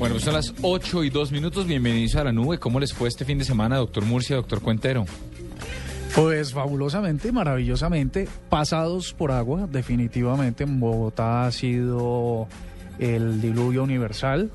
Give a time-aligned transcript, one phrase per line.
[0.00, 1.66] Bueno, pues son las 8 y 2 minutos.
[1.66, 2.58] Bienvenidos a la nube.
[2.58, 5.04] ¿Cómo les fue este fin de semana, doctor Murcia, doctor Cuentero?
[6.14, 12.48] Pues fabulosamente, maravillosamente, pasados por agua, definitivamente en Bogotá ha sido
[12.98, 14.50] el diluvio universal.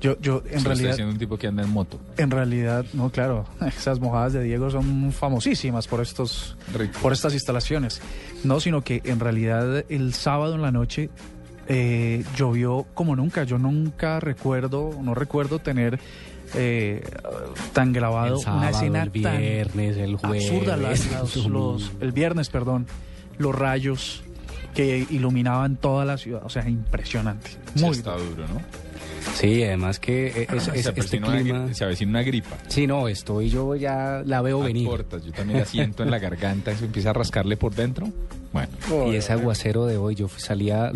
[0.00, 1.98] Yo, yo en Sí, realidad, siendo un tipo que anda en moto.
[2.16, 6.98] en realidad, no, claro, esas mojadas de Diego son famosísimas por estos, Rico.
[7.02, 8.00] por estas instalaciones.
[8.44, 11.10] No, sino que en realidad el sábado en la noche
[11.68, 13.44] eh, llovió como nunca.
[13.44, 15.98] Yo nunca recuerdo, no recuerdo tener
[16.54, 17.02] eh,
[17.72, 20.50] tan grabado El sábado, una escena el viernes, el tan jueves.
[20.50, 20.76] absurda.
[20.76, 22.86] las- las- los- el viernes, perdón,
[23.38, 24.22] los rayos
[24.74, 26.42] que iluminaban toda la ciudad.
[26.44, 27.50] O sea, impresionante.
[27.74, 28.60] Sí, Muy está duro, ¿no?
[29.34, 31.66] Sí, además que e- es, es- se, este una, clima...
[31.66, 32.56] gri- se avecina una gripa.
[32.68, 34.86] Sí, no, estoy yo ya la veo A venir.
[34.88, 35.24] cortas.
[35.24, 36.70] Yo también la siento en la garganta.
[36.70, 38.08] Eso empieza a rascarle por dentro.
[38.52, 40.90] Bueno, Y ese aguacero de hoy, yo salía,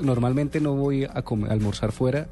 [0.00, 2.28] normalmente no voy a, comer- a almorzar fuera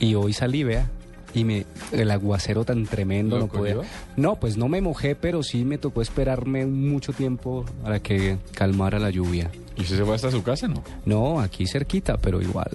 [0.00, 0.90] y hoy salí, vea,
[1.32, 3.76] y me el aguacero tan tremendo ¿Lo no podía.
[4.16, 8.98] No, pues no me mojé, pero sí me tocó esperarme mucho tiempo para que calmara
[8.98, 9.50] la lluvia.
[9.76, 10.82] ¿y usted se fue hasta su casa, no?
[11.06, 12.70] No, aquí cerquita, pero igual.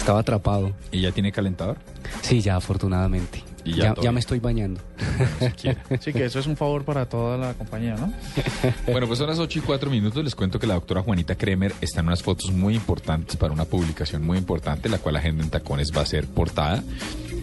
[0.00, 0.72] Estaba atrapado.
[0.90, 1.76] ¿Y ya tiene calentador?
[2.22, 3.44] Sí, ya afortunadamente.
[3.64, 4.80] Y ya ya, ya me estoy bañando.
[6.00, 8.10] Sí, que eso es un favor para toda la compañía, ¿no?
[8.90, 10.24] Bueno, pues son las 8 y 4 minutos.
[10.24, 13.66] Les cuento que la doctora Juanita Kremer está en unas fotos muy importantes para una
[13.66, 16.82] publicación muy importante, la cual Agenda en Tacones va a ser portada.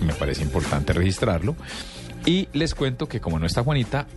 [0.01, 1.55] Me parece importante registrarlo.
[2.25, 4.07] Y les cuento que como no está Juanita,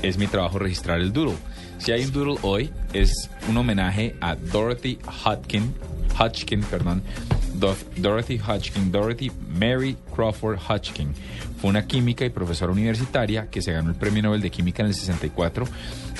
[0.00, 1.36] es mi trabajo registrar el doodle.
[1.76, 5.74] Si hay un doodle hoy, es un homenaje a Dorothy Hodgkin,
[6.18, 7.02] Hodgkin, perdón,
[7.96, 11.14] Dorothy Hodgkin, Dorothy Mary Crawford Hodgkin.
[11.60, 14.88] Fue una química y profesora universitaria que se ganó el Premio Nobel de Química en
[14.88, 15.66] el 64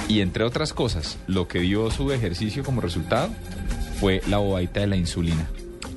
[0.09, 3.31] y entre otras cosas, lo que dio su ejercicio como resultado
[3.99, 5.49] fue la bobadita de la insulina.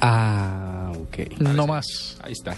[0.02, 1.40] Ah, ok.
[1.40, 2.18] No más.
[2.22, 2.56] Ahí está.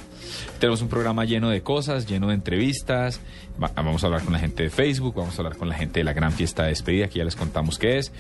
[0.60, 3.20] Tenemos un programa lleno de cosas, lleno de entrevistas.
[3.62, 6.00] Va- vamos a hablar con la gente de Facebook, vamos a hablar con la gente
[6.00, 8.12] de la gran fiesta de despedida, que ya les contamos qué es.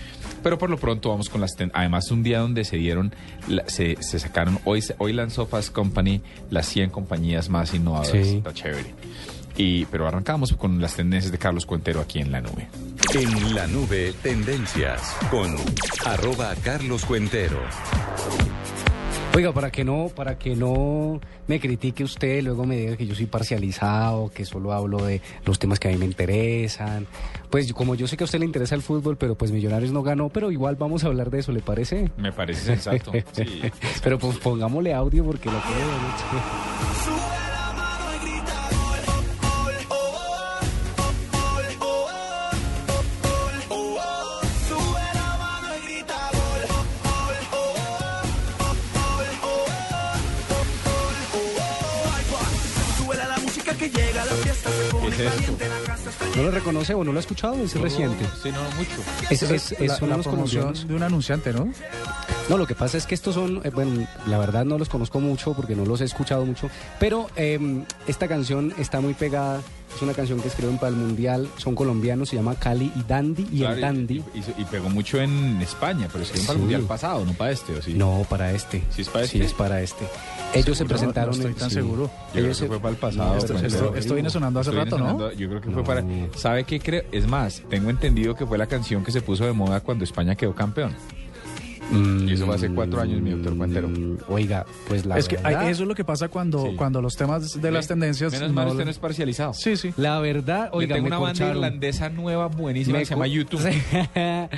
[0.43, 1.55] Pero por lo pronto vamos con las...
[1.55, 3.13] ten- Además, un día donde se dieron,
[3.47, 8.27] la- se, se sacaron, hoy, hoy lanzó Fast Company las 100 compañías más innovadoras.
[8.27, 8.37] Sí.
[8.37, 8.93] Está chévere.
[9.59, 12.67] Y, pero arrancamos con las tendencias de Carlos Cuentero aquí en la nube.
[13.15, 15.55] En la nube, tendencias con
[16.05, 17.59] arroba Carlos Cuentero.
[19.37, 23.13] Oiga, para que no, para que no me critique usted, luego me diga que yo
[23.13, 27.05] soy parcializado, que solo hablo de los temas que a mí me interesan.
[27.51, 30.01] Pues como yo sé que a usted le interesa el fútbol, pero pues Millonarios no
[30.01, 32.09] ganó, pero igual vamos a hablar de eso, ¿le parece?
[32.17, 33.11] Me parece sensato.
[33.33, 33.61] Sí.
[34.03, 37.46] Pero pues pongámosle audio porque lo quiero
[55.01, 55.57] ¿Qué es esto?
[56.35, 57.55] ¿No lo reconoce o no lo ha escuchado?
[57.63, 58.25] Es reciente.
[58.41, 58.91] Sí, no, mucho.
[59.29, 61.71] Es, es, es- la, son la promoción de un anunciante, ¿no?
[62.49, 65.19] No, lo que pasa es que estos son, eh, bueno, la verdad no los conozco
[65.19, 69.61] mucho porque no los he escuchado mucho, pero eh, esta canción está muy pegada,
[69.93, 73.47] es una canción que escriben para el Mundial, son colombianos, se llama Cali y Dandy,
[73.51, 76.51] y Claro, el Dandy, y, y- y pegó mucho en España, pero es que para
[76.53, 76.61] el Sí.
[76.61, 77.93] mundial pasado, no para este, ¿o sí?
[77.95, 78.81] no, para este.
[78.91, 79.47] ¿Sí es para Sí, este?
[79.47, 80.07] es para este.
[80.53, 81.75] Ellos se No, presentaron no estoy en- tan sí.
[81.75, 82.03] seguro.
[82.03, 83.29] Yo creo Ellos que se- fue para el pasado.
[83.33, 83.85] No, Esto, Cuentero.
[83.87, 85.31] esto- esto viene sonando hace Estoy rato, ¿no?
[85.33, 85.83] Yo creo que fue No.
[85.83, 86.01] para.
[86.37, 87.03] ¿Sabe qué creo?
[87.11, 90.33] Es más, tengo entendido que fue la canción que se puso de moda cuando España
[90.35, 90.95] quedó campeón.
[91.91, 93.89] Mm, Y eso fue hace cuatro años, mi doctor Cuentero.
[94.27, 96.75] Oiga, pues la es que verdad, eso es lo que pasa cuando, Sí.
[96.75, 98.31] cuando los temas de las tendencias...
[98.33, 99.53] Menos mal no- usted no es parcializado.
[99.53, 99.93] Sí, sí.
[99.97, 103.61] la verdad, Oiga, tengo me una banda irlandesa nueva, buenísima, Me que se llama YouTube.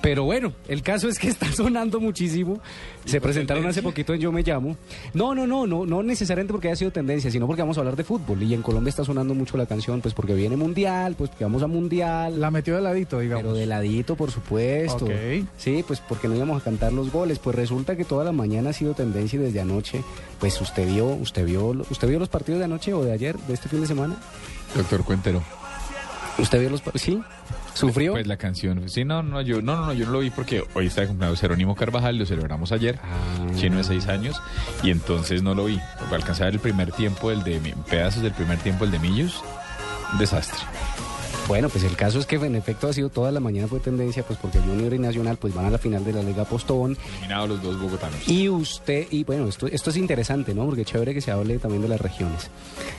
[0.00, 2.60] Pero bueno, el caso es que está sonando muchísimo.
[3.04, 4.76] Se presentaron hace poquito en Yo Me Llamo.
[5.14, 7.96] No, no, no, no, no necesariamente porque haya sido tendencia, sino porque vamos a hablar
[7.96, 8.42] de fútbol.
[8.42, 11.62] Y en Colombia está sonando mucho la canción, pues porque viene Mundial, pues porque vamos
[11.62, 12.40] a Mundial.
[12.40, 13.44] La metió de ladito, digamos.
[13.44, 15.04] Pero de ladito, por supuesto.
[15.04, 15.12] Ok.
[15.56, 17.38] Sí, pues porque no íbamos a cantar los goles.
[17.38, 20.02] Pues resulta que toda la mañana ha sido tendencia y desde anoche,
[20.40, 23.54] pues usted vio, usted vio, usted vio los partidos de anoche o de ayer, de
[23.54, 24.16] este fin de semana.
[24.74, 25.42] Doctor Cuentero.
[26.38, 27.02] ¿Usted vio los partidos?
[27.02, 27.22] Sí.
[27.76, 28.12] ¿Sufrió?
[28.12, 28.88] Pues la canción.
[28.88, 31.40] Sí, no, no, yo no, no, yo no lo vi porque hoy está de cumpleaños
[31.40, 33.46] Jerónimo Carvajal, lo celebramos ayer, Ah.
[33.56, 34.40] chino de seis años,
[34.82, 35.78] y entonces no lo vi.
[36.10, 39.42] Alcanzar el primer tiempo, el de pedazos del primer tiempo, el de Millos,
[40.18, 40.58] desastre.
[41.48, 44.24] Bueno, pues el caso es que en efecto ha sido toda la mañana fue tendencia,
[44.24, 46.96] pues porque Junior y Nacional pues van a la final de la Liga Postobón.
[47.18, 48.26] Eliminados los dos bogotanos.
[48.26, 50.64] Y usted, y bueno, esto, esto es interesante, ¿no?
[50.66, 52.50] Porque chévere que se hable también de las regiones,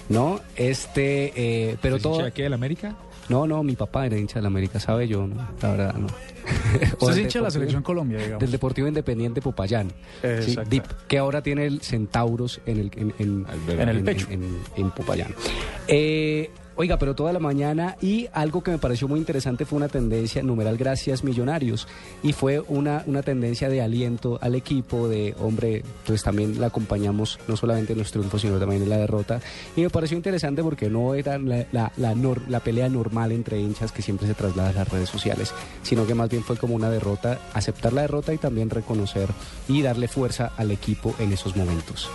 [0.07, 0.39] ¿no?
[0.55, 1.33] Este,
[1.71, 2.25] eh, pero ¿Usted es todo...
[2.25, 2.95] aquí del América?
[3.29, 5.07] No, no, mi papá era hincha de la América, ¿sabe?
[5.07, 6.07] Yo, no, la verdad, no.
[6.99, 8.39] Usted es hincha de la selección Colombia, digamos.
[8.39, 9.91] Del Deportivo Independiente Popayán,
[10.41, 10.55] ¿sí?
[10.69, 13.45] DIP, que ahora tiene el Centauros en el, en, en-
[13.79, 14.27] En el pecho.
[14.29, 15.33] en, en Popayán.
[15.87, 19.89] Eh, oiga, pero toda la mañana y algo que me pareció muy interesante fue una
[19.89, 21.87] tendencia, numeral gracias millonarios,
[22.23, 27.39] y fue una, una tendencia de aliento al equipo, de hombre, pues también la acompañamos
[27.47, 29.41] no solamente en los triunfos, sino también en la derrota,
[29.75, 34.27] y me pareció interesante porque no era la, la, pelea normal entre hinchas que siempre
[34.27, 37.93] se traslada a las redes sociales, sino que más bien fue como una derrota, aceptar
[37.93, 39.29] la derrota y también reconocer
[39.67, 42.09] y darle fuerza al equipo en esos momentos.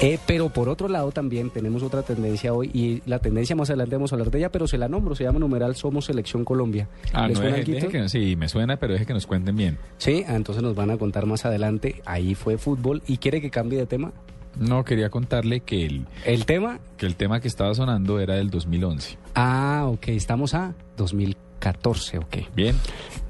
[0.00, 3.96] Eh, pero por otro lado también tenemos otra tendencia hoy y la tendencia más adelante
[3.96, 6.88] vamos a hablar de ella, pero se la nombro, se llama numeral Somos Selección Colombia.
[7.12, 7.86] Ah, ¿Les no, suena deje- alguito?
[7.86, 9.78] deje que- sí, me suena, pero deje que nos cuenten bien.
[9.98, 12.02] Sí, ah, entonces nos van a contar más adelante.
[12.04, 13.02] Ahí fue fútbol.
[13.06, 14.12] ¿Y quiere que cambie de tema?
[14.58, 16.80] No, quería contarle que el, El tema.
[16.96, 19.16] que el tema que estaba sonando era del 2011.
[19.34, 21.47] Ah, ok, estamos a 2014,
[22.18, 22.36] ok.
[22.54, 22.76] Bien.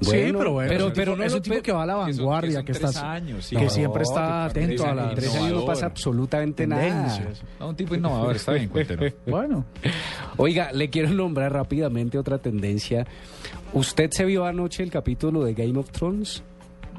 [0.01, 2.53] sí, pero bueno, pero- no es un tipo que va a la que son- vanguardia,
[2.59, 3.55] son que, tres está, años, sí.
[3.55, 7.19] que No, siempre está que atento a las En tres años no pasa absolutamente nada.
[7.59, 9.13] No, un tipo innovador, está bien, cuéntenos.
[9.25, 9.65] Bueno,
[10.37, 13.05] Oiga, le quiero nombrar rápidamente otra tendencia.
[13.73, 16.43] ¿Usted se vio anoche el capítulo de Game of Thrones?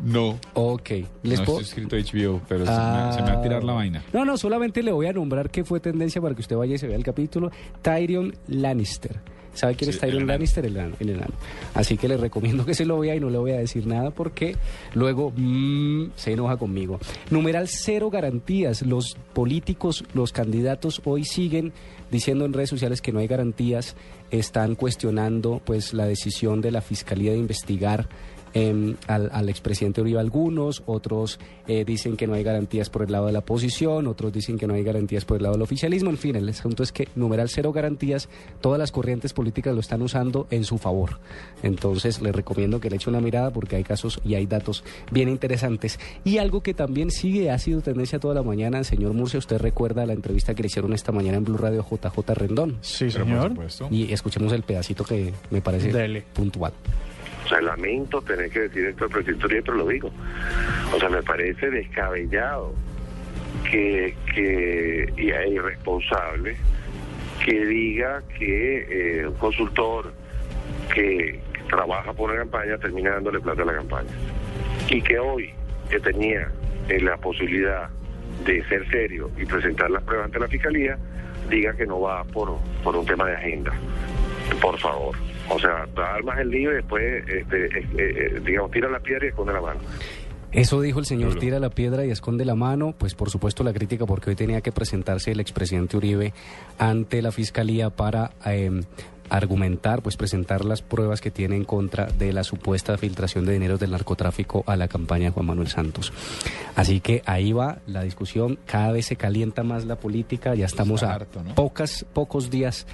[0.03, 0.39] No.
[0.55, 0.91] Ok.
[1.23, 3.73] ¿Les no puedo- estoy escrito HBO, pero se, me, se me va a tirar la
[3.75, 4.03] vaina.
[4.13, 6.79] No, no, solamente le voy a nombrar qué fue tendencia para que usted vaya y
[6.79, 7.51] se vea el capítulo.
[7.83, 9.21] Tyrion Lannister.
[9.55, 10.33] ¿Sabe quién Sí, es Tyrion el enano.
[10.33, 10.67] Lannister?
[10.67, 11.35] El enano, el enano.
[11.75, 14.11] Así que le recomiendo que se lo vea y no le voy a decir nada
[14.11, 14.57] porque
[14.95, 16.99] luego mm, se enoja conmigo.
[17.31, 18.83] Numeral cero garantías.
[18.83, 21.73] Los políticos, los candidatos hoy siguen
[22.11, 23.97] diciendo en redes sociales que no hay garantías.
[24.31, 28.09] Están cuestionando pues la decisión de la Fiscalía de investigar
[28.55, 31.39] em, al, al expresidente Uribe algunos, otros
[31.73, 34.67] eh, dicen que no hay garantías por el lado de la oposición, otros dicen que
[34.67, 37.49] no hay garantías por el lado del oficialismo, en fin, el asunto es que numeral
[37.49, 38.29] cero garantías,
[38.61, 41.21] todas las corrientes políticas lo están usando en su favor.
[41.63, 44.83] Entonces les recomiendo que le eche una mirada porque hay casos y hay datos
[45.13, 46.01] bien interesantes.
[46.25, 50.05] Y algo que también sigue, ha sido tendencia toda la mañana, señor Murcia, usted recuerda
[50.07, 52.79] la entrevista que le hicieron esta mañana en Blue Radio JJ Rendón.
[52.81, 53.51] sí, señor.
[53.51, 53.87] supuesto.
[53.93, 56.23] Y escuchemos el pedacito que me parece Dele.
[56.35, 56.73] puntual.
[57.47, 60.11] O sea, lamento tener que decir esto al presidente Uribe, pero lo digo.
[60.95, 62.75] O sea, me parece descabellado
[63.71, 66.57] que, que y irresponsable
[67.45, 70.13] que diga que eh, un consultor
[70.95, 71.41] que
[71.71, 74.11] trabaja por una campaña termina dándole plata a la campaña.
[74.91, 75.51] Y que hoy,
[75.89, 76.53] que tenía
[76.91, 77.89] eh, la posibilidad
[78.45, 80.99] de ser serio y presentar las pruebas ante la fiscalía,
[81.51, 83.73] diga que no va por, por un tema de agenda.
[84.61, 85.17] Por favor.
[85.51, 89.27] O sea, dar más el lío y después, este, eh, eh, digamos, tira la piedra
[89.27, 89.81] y esconde la mano.
[90.53, 93.73] Eso dijo el señor, tira la piedra y esconde la mano, pues por supuesto la
[93.73, 96.33] crítica porque hoy tenía que presentarse el expresidente Uribe
[96.77, 98.81] ante la fiscalía para eh,
[99.29, 103.79] argumentar, pues presentar las pruebas que tiene en contra de la supuesta filtración de dinero
[103.79, 106.13] del narcotráfico a la campaña de Juan Manuel Santos.
[106.77, 111.03] Así que ahí va la discusión, cada vez se calienta más la política, ya estamos
[111.03, 111.55] Está a harto, ¿no?
[111.55, 112.87] pocas, pocos días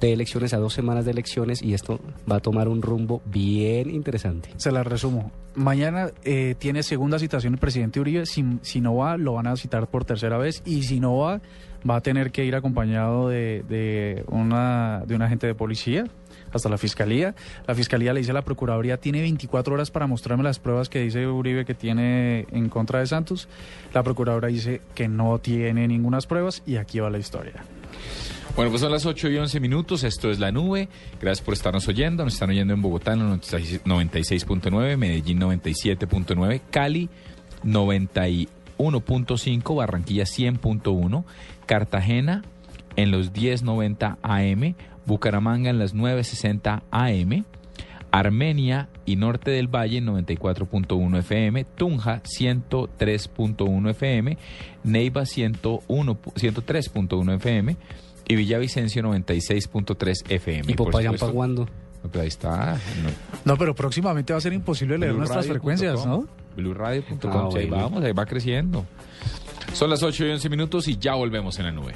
[0.00, 2.00] de elecciones, a dos semanas de elecciones y esto
[2.30, 4.50] va a tomar un rumbo bien interesante.
[4.56, 5.30] Se la resumo.
[5.54, 8.26] Mañana eh, tiene segunda citación el presidente Uribe.
[8.26, 10.62] Si, si no va, lo van a citar por tercera vez.
[10.66, 11.40] Y si no va,
[11.88, 16.04] va a tener que ir acompañado de, de una, de un agente de policía
[16.56, 17.34] hasta la fiscalía.
[17.66, 21.00] La fiscalía le dice a la procuraduría, tiene 24 horas para mostrarme las pruebas que
[21.00, 23.48] dice Uribe que tiene en contra de Santos.
[23.92, 27.64] La procuradora dice que no tiene ninguna pruebas y aquí va la historia.
[28.54, 30.04] Bueno, pues son las 8 y 11 minutos.
[30.04, 30.88] Esto es La Nube.
[31.20, 32.22] Gracias por estarnos oyendo.
[32.24, 37.08] Nos están oyendo en Bogotá en el 96.9, Medellín 97.9, Cali
[37.64, 41.24] 91.5, Barranquilla 100.1,
[41.66, 42.44] Cartagena
[42.96, 47.44] en los 10.90 AM, Bucaramanga en las 9.60 AM.
[48.10, 54.38] Armenia y Norte del Valle 94.1 FM, Tunja 103.1 FM,
[54.84, 57.76] Neiva 101 103.1 FM
[58.28, 60.72] y Villavicencio 96.3 FM.
[60.72, 61.66] ¿Y para cuándo?
[62.04, 62.74] No, pero ahí está.
[63.02, 63.10] No.
[63.44, 66.28] No, pero próximamente va a ser imposible leer nuestras frecuencias, ¿no?
[66.54, 68.86] Blueradio.com, Ah, ahí vamos, ahí va creciendo.
[69.72, 71.94] Son las 8 y 11 minutos y ya volvemos en la nube.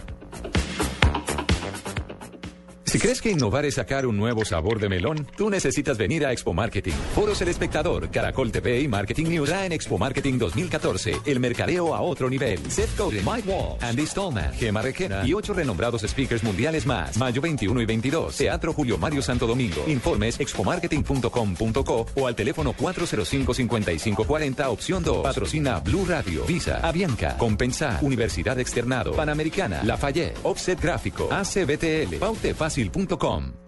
[2.89, 6.33] Si crees que innovar es sacar un nuevo sabor de melón, tú necesitas venir a
[6.33, 6.95] Expo Marketing.
[7.15, 11.21] Foros El Espectador, Caracol TV y Marketing News en Expo Marketing 2014.
[11.27, 12.59] El mercadeo a otro nivel.
[12.71, 17.19] Seth Godin, Mike Wall, Andy Stallman, Gemma Requena y ocho renombrados speakers mundiales más.
[17.19, 18.35] Mayo 21 y 22.
[18.35, 19.85] Teatro Julio Mario Santo Domingo.
[19.87, 25.25] Informes expomarketing.com.co o al teléfono 405-5540 opción 2.
[25.25, 32.78] Patrocina Blue Radio, Visa, Avianca, Compensa, Universidad Externado, Panamericana, Lafayette, Offset Gráfico, ACBTL, Paute Fácil
[32.79, 33.68] Brasil.com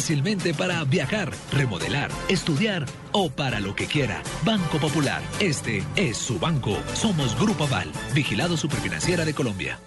[0.00, 4.22] fácilmente para viajar, remodelar, estudiar o para lo que quiera.
[4.46, 6.78] Banco Popular, este es su banco.
[6.94, 9.78] Somos Grupo Aval, vigilado superfinanciera de Colombia.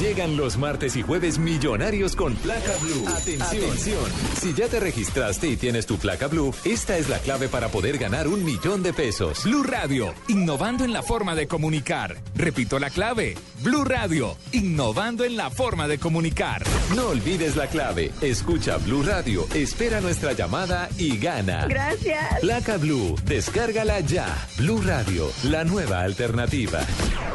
[0.00, 3.06] Llegan los martes y jueves millonarios con placa blue.
[3.06, 4.00] Atención.
[4.40, 7.98] Si ya te registraste y tienes tu placa blue, esta es la clave para poder
[7.98, 9.44] ganar un millón de pesos.
[9.44, 12.16] Blue Radio, innovando en la forma de comunicar.
[12.34, 13.34] Repito la clave.
[13.62, 16.62] Blue Radio, innovando en la forma de comunicar.
[16.96, 18.10] No olvides la clave.
[18.22, 21.66] Escucha Blue Radio, espera nuestra llamada y gana.
[21.66, 22.40] Gracias.
[22.40, 24.48] Placa Blue, descárgala ya.
[24.56, 26.80] Blue Radio, la nueva alternativa.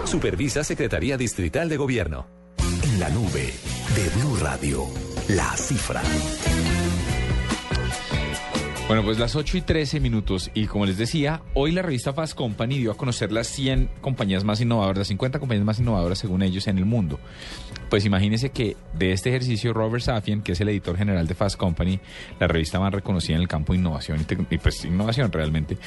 [0.06, 2.35] Supervisa Secretaría Distrital de Gobierno
[3.00, 3.52] la nube
[3.96, 4.86] de Blue Radio.
[5.30, 6.02] La cifra.
[8.88, 12.36] Bueno, pues las 8 y 13 minutos y como les decía, hoy la revista Fast
[12.36, 16.42] Company dio a conocer las 100 compañías más innovadoras, las 50 compañías más innovadoras según
[16.44, 17.20] ellos en el mundo.
[17.90, 21.58] Pues imagínense que de este ejercicio Robert Safien, que es el editor general de Fast
[21.58, 22.00] Company,
[22.40, 25.78] la revista más reconocida en el campo de innovación y, y pues innovación realmente,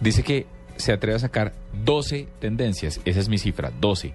[0.00, 0.46] dice que
[0.76, 4.12] se atreve a sacar 12 tendencias, esa es mi cifra, 12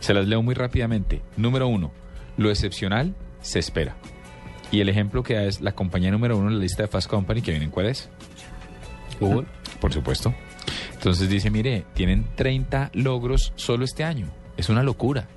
[0.00, 1.22] se las leo muy rápidamente.
[1.36, 1.92] Número uno,
[2.36, 3.96] lo excepcional se espera.
[4.70, 7.08] Y el ejemplo que da es la compañía número uno en la lista de Fast
[7.08, 8.10] Company, que vienen, ¿cuál es?
[9.20, 9.46] Google.
[9.80, 10.34] Por supuesto.
[10.94, 14.26] Entonces dice, mire, tienen 30 logros solo este año.
[14.56, 15.28] Es una locura.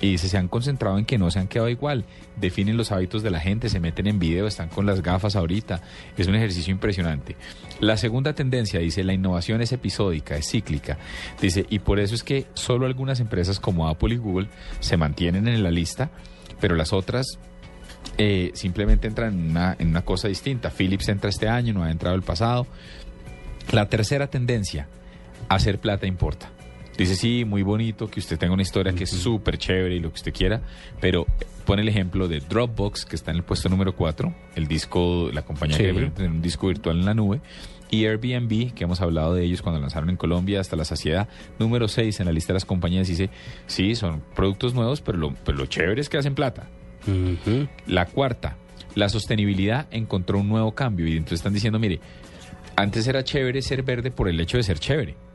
[0.00, 2.04] Y dice, se han concentrado en que no se han quedado igual.
[2.36, 5.80] Definen los hábitos de la gente, se meten en video, están con las gafas ahorita.
[6.18, 7.36] Es un ejercicio impresionante.
[7.80, 10.98] La segunda tendencia, dice, la innovación es episódica, es cíclica.
[11.40, 14.48] Dice, y por eso es que solo algunas empresas como Apple y Google
[14.80, 16.10] se mantienen en la lista,
[16.60, 17.38] pero las otras
[18.18, 20.70] eh, simplemente entran en una, en una cosa distinta.
[20.70, 22.66] Philips entra este año, no ha entrado el pasado.
[23.72, 24.88] La tercera tendencia,
[25.48, 26.50] hacer plata importa.
[26.96, 30.10] Dice, sí, muy bonito que usted tenga una historia que es súper chévere y lo
[30.10, 30.62] que usted quiera,
[31.00, 31.26] pero
[31.66, 35.42] pone el ejemplo de Dropbox, que está en el puesto número 4, el disco, la
[35.42, 37.40] compañía que tener un disco virtual en la nube,
[37.90, 41.86] y Airbnb, que hemos hablado de ellos cuando lanzaron en Colombia hasta la saciedad, número
[41.86, 43.28] 6 en la lista de las compañías, dice,
[43.66, 46.68] sí, son productos nuevos, pero lo, pero lo chévere es que hacen plata.
[47.86, 48.56] La cuarta,
[48.94, 52.00] la sostenibilidad encontró un nuevo cambio y entonces están diciendo, mire,
[52.74, 55.25] antes era chévere ser verde por el hecho de ser chévere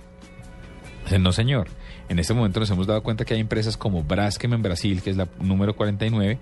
[1.20, 1.68] no, señor.
[2.10, 5.10] En este momento nos hemos dado cuenta que hay empresas como Braskem en Brasil, que
[5.10, 6.38] es la número 49,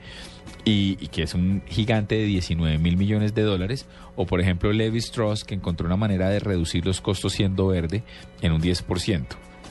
[0.66, 5.00] y, que es un gigante de 19 mil millones de dólares, o por ejemplo Levi
[5.00, 8.04] Strauss, que encontró una manera de reducir los costos siendo verde
[8.42, 9.26] en un 10%.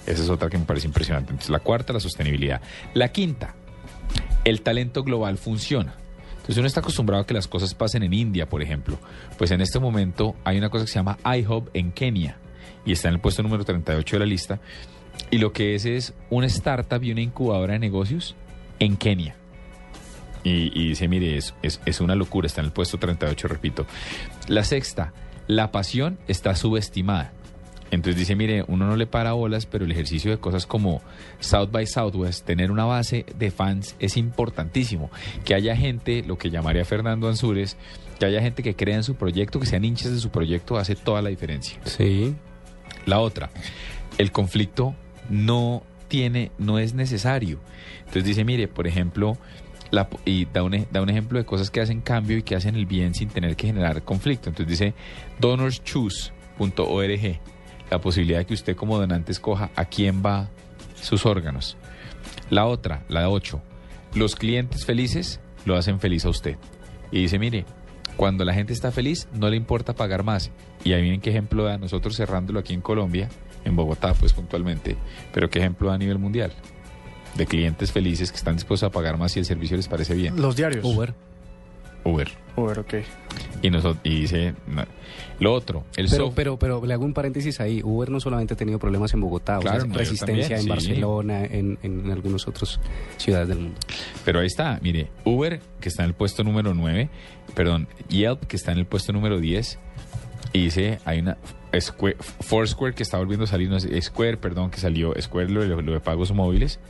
[0.07, 1.33] Esa es otra que me parece impresionante.
[1.33, 2.63] Entonces, la cuarta, la sostenibilidad.
[2.95, 3.55] La quinta,
[4.45, 5.95] el talento global funciona.
[6.31, 8.99] Entonces uno está acostumbrado a que las cosas pasen en India, por ejemplo.
[9.37, 12.39] Pues en este momento hay una cosa que se llama iHub en Kenia
[12.89, 14.61] y está en el puesto número 38 de la lista.
[15.31, 18.35] Y lo que es es una startup y una incubadora de negocios
[18.79, 19.37] en Kenia.
[20.43, 23.87] Y, dice, mire, es, es, una locura, está en el puesto 38, repito.
[24.47, 25.13] La sexta,
[25.47, 27.33] la pasión está subestimada.
[27.91, 31.03] Entonces dice, mire, uno no le para bolas, pero el ejercicio de cosas como
[31.41, 35.11] South by Southwest, tener una base de fans es importantísimo.
[35.45, 37.77] Que haya gente, lo que llamaría Fernando Ansúrez,
[38.19, 40.97] que haya gente que crea en su proyecto, que sean hinchas de su proyecto, hace
[40.97, 41.79] toda la diferencia.
[41.85, 42.35] Sí.
[43.09, 43.49] La otra,
[44.19, 44.95] el conflicto
[45.31, 47.59] no tiene, no es necesario.
[48.01, 49.39] Entonces dice, mire, por ejemplo,
[50.27, 52.85] y da un, da un ejemplo de cosas que hacen cambio y que hacen el
[52.85, 54.51] bien sin tener que generar conflicto.
[54.51, 54.95] Entonces dice
[55.41, 57.41] donorschoose.org,
[57.91, 60.51] la posibilidad de que usted como donante escoja a quién va
[61.01, 61.79] sus órganos.
[62.51, 63.59] La otra, la 8,
[64.15, 66.59] los clientes felices lo hacen feliz a usted.
[67.11, 67.65] Y dice, mire,
[68.19, 70.51] cuando la gente está feliz, no le importa pagar más.
[70.83, 73.29] Y ahí vienen qué ejemplo da nosotros cerrándolo aquí en Colombia,
[73.65, 74.97] en Bogotá, pues puntualmente,
[75.33, 76.53] pero qué ejemplo da a nivel mundial.
[77.37, 80.41] de clientes felices que están dispuestos a pagar más si el servicio les parece bien.
[80.43, 80.85] Los diarios.
[80.85, 81.15] Uber.
[82.05, 82.29] Uber.
[82.57, 82.95] Uber, ok.
[83.63, 84.85] Y, nosotros, y dice, no.
[85.41, 86.35] lo otro, el Pero, software.
[86.35, 87.81] pero, pero le hago un paréntesis ahí.
[87.85, 90.69] Uber no solamente ha tenido problemas en Bogotá, o sea, resistencia también, en sí.
[90.69, 92.81] Barcelona, en, en algunas otras
[93.17, 93.79] ciudades del mundo.
[94.25, 97.09] Pero ahí está, mire, Uber, que está en el puesto número 9,
[97.55, 99.79] perdón, Yelp, que está en el puesto número 10,
[100.53, 101.37] y dice, hay una,
[101.79, 105.65] Square, Foursquare, que está volviendo a salir, no es Square, perdón, que salió, Square, lo,
[105.65, 106.81] lo- lo de pagos móviles.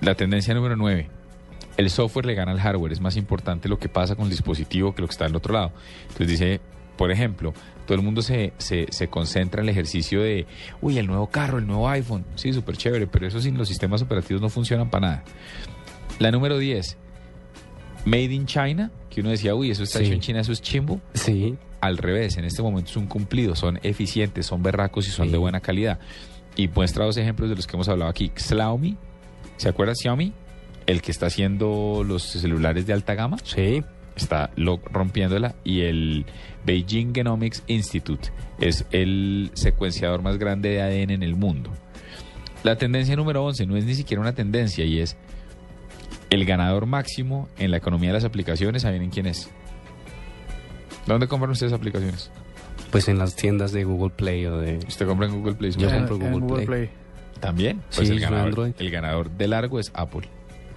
[0.00, 1.08] La tendencia número 9,
[1.76, 4.94] el software le gana al hardware, es más importante lo que pasa con el dispositivo
[4.94, 5.72] que lo que está al otro lado.
[6.02, 6.60] Entonces dice,
[6.96, 7.54] por ejemplo,
[7.86, 10.46] todo el mundo se, se, se concentra en el ejercicio de,
[10.80, 14.02] uy, el nuevo carro, el nuevo iPhone, sí, súper chévere, pero eso sin los sistemas
[14.02, 15.24] operativos no funcionan para nada.
[16.18, 16.96] La número 10,
[18.04, 20.04] Made in China, que uno decía, uy, eso está Sí.
[20.06, 21.00] hecho en China, eso es chimbo.
[21.14, 21.56] Sí.
[21.80, 25.32] Al revés, en este momento es un cumplido, son eficientes, son berracos y son Sí.
[25.32, 25.98] de buena calidad.
[26.56, 28.30] Y muestra dos ejemplos de los que hemos hablado aquí.
[28.36, 28.96] Xiaomi,
[29.56, 30.32] ¿se acuerda Xiaomi?
[30.86, 33.82] El que está haciendo los celulares de alta gama, Sí.
[34.16, 35.54] está lo, rompiéndola.
[35.64, 36.26] Y el
[36.64, 41.70] Beijing Genomics Institute es el secuenciador más grande de ADN en el mundo.
[42.64, 45.16] La tendencia número 11 no es ni siquiera una tendencia y es
[46.30, 48.82] el ganador máximo en la economía de las aplicaciones.
[48.82, 49.50] ¿Saben quién es?
[51.06, 52.30] ¿Dónde compran ustedes aplicaciones?
[52.90, 54.78] Pues en las tiendas de Google Play o de...
[54.86, 55.72] ¿Usted compra en Google Play?
[55.72, 56.90] Yo compro en Google Play.
[57.40, 57.82] ¿También?
[57.94, 58.72] Pues Sí, el, ganador, Android.
[58.78, 60.28] el ganador de largo es Apple.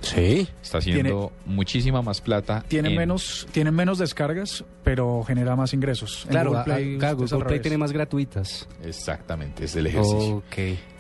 [0.06, 0.48] Sí.
[0.62, 2.64] Está haciendo muchísima más plata.
[2.68, 6.26] Tiene en- menos, tiene menos descargas, pero genera más ingresos.
[6.30, 7.62] Claro, Google Play, a- claro, es al Google Play revés.
[7.64, 8.68] tiene más gratuitas.
[8.84, 10.36] Exactamente, es el ejercicio.
[10.38, 10.58] Ok.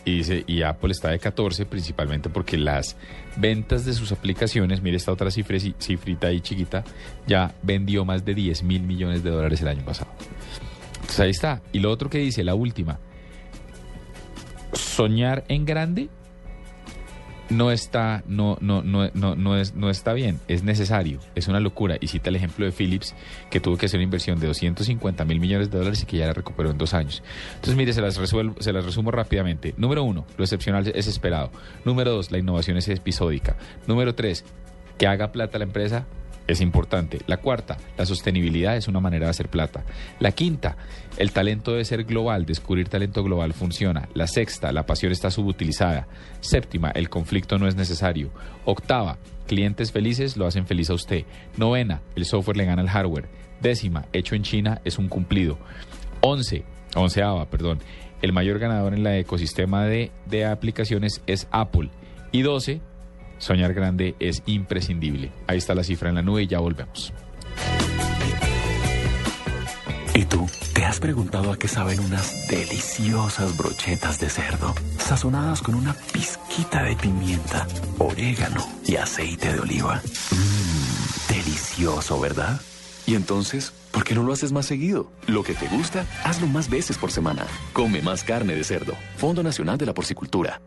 [0.07, 2.95] Y, dice, y Apple está de 14 principalmente porque las
[3.37, 6.83] ventas de sus aplicaciones, mire esta otra cifra, cifrita ahí chiquita,
[7.27, 10.11] ya vendió más de 10 mil millones de dólares el año pasado.
[10.95, 11.61] Entonces ahí está.
[11.71, 12.99] Y lo otro que dice, la última,
[14.73, 16.09] soñar en grande
[17.49, 21.59] no está, no, no, no, no, no, es, no está bien, es necesario, es una
[21.59, 21.97] locura.
[21.99, 23.15] Y cita el ejemplo de Philips,
[23.49, 26.27] que tuvo que hacer una inversión de 250 mil millones de dólares y que ya
[26.27, 27.23] la recuperó en dos años.
[27.55, 29.73] Entonces, mire, se las, resuelvo, se las resumo rápidamente.
[29.77, 31.51] Número uno, lo excepcional es esperado.
[31.83, 33.57] Número dos, la innovación es episódica.
[33.87, 34.43] Número tres,
[34.97, 36.05] que haga plata la empresa
[36.47, 37.19] es importante.
[37.27, 39.83] La cuarta, la sostenibilidad es una manera de hacer plata.
[40.19, 40.77] La quinta,
[41.17, 44.09] el talento debe ser global, descubrir talento global funciona.
[44.13, 46.07] La sexta, la pasión está subutilizada.
[46.41, 48.31] Séptima, el conflicto no es necesario.
[48.65, 49.17] Octava,
[49.47, 51.25] clientes felices lo hacen feliz a usted.
[51.57, 53.29] Novena, el software le gana al hardware.
[53.61, 55.57] Décima, hecho en China es un cumplido.
[56.21, 56.63] Once,
[56.95, 57.79] onceava, perdón,
[58.21, 61.89] el mayor ganador en el ecosistema de, de aplicaciones es Apple.
[62.31, 62.81] Y doce,
[63.37, 65.31] soñar grande es imprescindible.
[65.47, 67.13] Ahí está la cifra en la nube y ya volvemos.
[70.13, 70.47] ¿Y tú?
[70.73, 76.83] ¿Te has preguntado a qué saben unas deliciosas brochetas de cerdo, sazonadas con una pizquita
[76.83, 77.67] de pimienta,
[77.97, 80.01] orégano y aceite de oliva?
[80.31, 82.61] Mmm, delicioso, ¿verdad?
[83.05, 85.11] Y entonces, ¿por qué no lo haces más seguido?
[85.27, 87.45] Lo que te gusta, hazlo más veces por semana.
[87.73, 88.93] Come más carne de cerdo.
[89.17, 90.61] Fondo Nacional de la Porcicultura.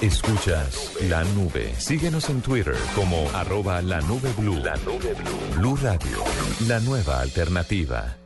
[0.00, 1.74] Escuchas la nube.
[1.76, 4.56] Síguenos en Twitter como arroba la nube blue.
[4.56, 5.58] La nube blue.
[5.58, 6.24] Blue Radio,
[6.66, 8.16] la nueva alternativa.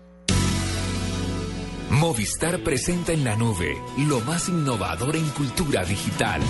[1.91, 6.41] Movistar presenta en la nube lo más innovador en cultura digital.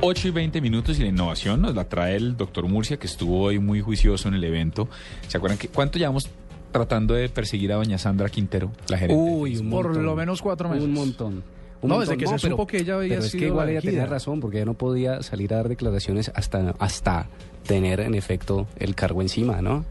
[0.00, 3.42] Ocho y 20 minutos y la innovación nos la trae el doctor Murcia, que estuvo
[3.42, 4.88] hoy muy juicioso en el evento.
[5.28, 6.30] ¿Se acuerdan que cuánto llevamos
[6.72, 9.22] tratando de perseguir a doña Sandra Quintero, la gerente?
[9.22, 10.04] Uy, un Por montón.
[10.06, 10.84] lo menos cuatro meses.
[10.84, 11.34] Un montón.
[11.80, 12.00] Un No, montón.
[12.00, 14.06] desde que se supo que ella había pero es que sido igual la ella tenía
[14.06, 17.28] razón, porque ella no podía salir a dar declaraciones hasta, hasta
[17.66, 19.84] tener en efecto el cargo encima, ¿no?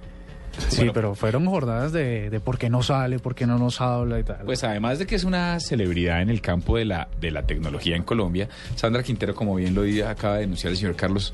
[0.69, 0.93] Sí, Bueno.
[0.93, 4.23] pero fueron jornadas de, de por qué no sale, por qué no nos habla y
[4.23, 4.39] tal.
[4.43, 7.95] Pues además de que es una celebridad en el campo de la, de la tecnología
[7.95, 11.31] en Colombia, Sandra Quintero, como bien lo acaba de denunciar el señor Carlos,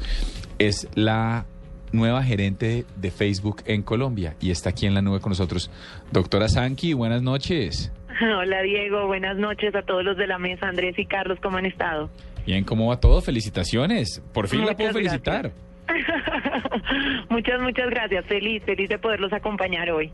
[0.59, 1.45] es la
[1.93, 5.71] nueva gerente de Facebook en Colombia y está aquí en la nube con nosotros.
[6.11, 7.91] Doctora Sanki, buenas noches.
[8.21, 11.65] Hola Diego, buenas noches a todos los de la mesa, Andrés y Carlos, ¿cómo han
[11.65, 12.09] estado?
[12.45, 13.21] Bien, ¿cómo va todo?
[13.21, 14.21] Felicitaciones.
[14.33, 15.51] Por fin la puedo felicitar.
[17.29, 20.11] muchas, muchas gracias, feliz, feliz de poderlos acompañar hoy.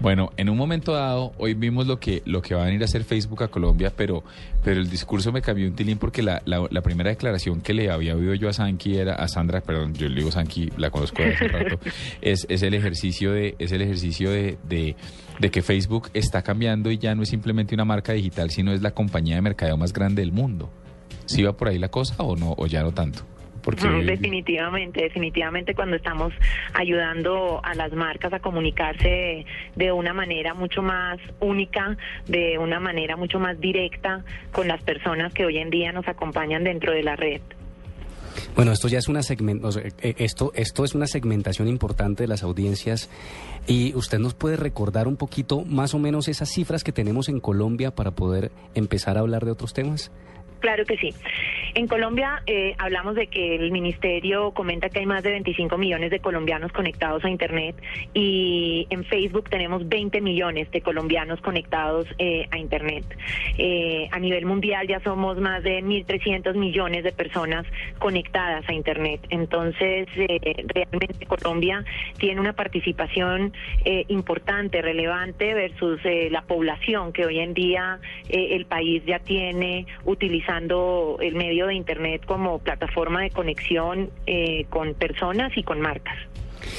[0.00, 2.86] Bueno, en un momento dado, hoy vimos lo que, lo que va a venir a
[2.86, 4.24] hacer Facebook a Colombia, pero,
[4.64, 7.90] pero el discurso me cambió un tilín porque la, la, la primera declaración que le
[7.90, 11.22] había oído yo a Sanki era, a Sandra, perdón, yo le digo Sanki, la conozco
[11.22, 11.78] de hace rato,
[12.22, 14.96] es, es el ejercicio de, es el ejercicio de, de,
[15.38, 18.80] de que Facebook está cambiando y ya no es simplemente una marca digital, sino es
[18.80, 20.70] la compañía de mercadeo más grande del mundo.
[21.26, 23.22] ¿Sí va por ahí la cosa o no, o ya no tanto?
[23.62, 26.32] Porque Definitivamente, definitivamente cuando estamos
[26.74, 29.44] ayudando a las marcas a comunicarse
[29.76, 31.96] de una manera mucho más única,
[32.26, 36.64] de una manera mucho más directa con las personas que hoy en día nos acompañan
[36.64, 37.40] dentro de la red.
[38.54, 42.22] Bueno, esto ya es una segment- o sea, eh, esto, esto es una segmentación importante
[42.22, 43.10] de las audiencias
[43.66, 47.40] y usted nos puede recordar un poquito más o menos esas cifras que tenemos en
[47.40, 50.10] Colombia para poder empezar a hablar de otros temas.
[50.60, 51.14] Claro que sí.
[51.74, 56.10] En Colombia eh, hablamos de que el ministerio comenta que hay más de 25 millones
[56.10, 57.76] de colombianos conectados a Internet
[58.12, 63.04] y en Facebook tenemos 20 millones de colombianos conectados eh, a Internet.
[63.56, 67.64] Eh, a nivel mundial ya somos más de 1.300 millones de personas
[67.98, 69.20] conectadas a Internet.
[69.30, 71.84] Entonces, realmente Colombia
[72.18, 73.54] tiene una participación
[74.08, 80.49] importante, relevante versus la población que hoy en día el país ya tiene utilizando
[81.20, 86.16] el medio de Internet como plataforma de conexión eh, con personas y con marcas.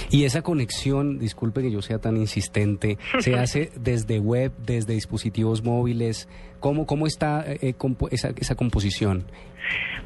[0.09, 5.63] Y esa conexión, disculpe que yo sea tan insistente, se hace desde web, desde dispositivos
[5.63, 6.27] móviles.
[6.61, 9.25] ¿Cómo, cómo está eh, compo- esa, esa composición?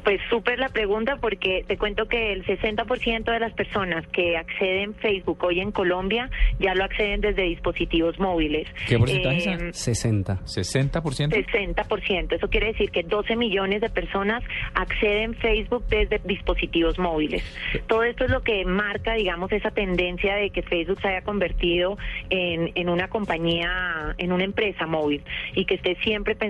[0.04, 4.94] Pues súper la pregunta porque te cuento que el 60% de las personas que acceden
[4.94, 8.68] Facebook hoy en Colombia ya lo acceden desde dispositivos móviles.
[8.86, 9.72] ¿Qué porcentaje es Eh, esa?
[9.72, 10.38] 60.
[10.44, 11.30] ¿60%?
[11.32, 12.36] 60%.
[12.36, 17.42] Eso quiere decir que 12 millones de personas acceden Facebook desde dispositivos móviles.
[17.88, 21.98] Todo esto es lo que marca, digamos, esa tendencia de que Facebook se haya convertido
[22.30, 25.22] en, en una compañía, en una empresa móvil
[25.56, 26.45] y que esté siempre pensando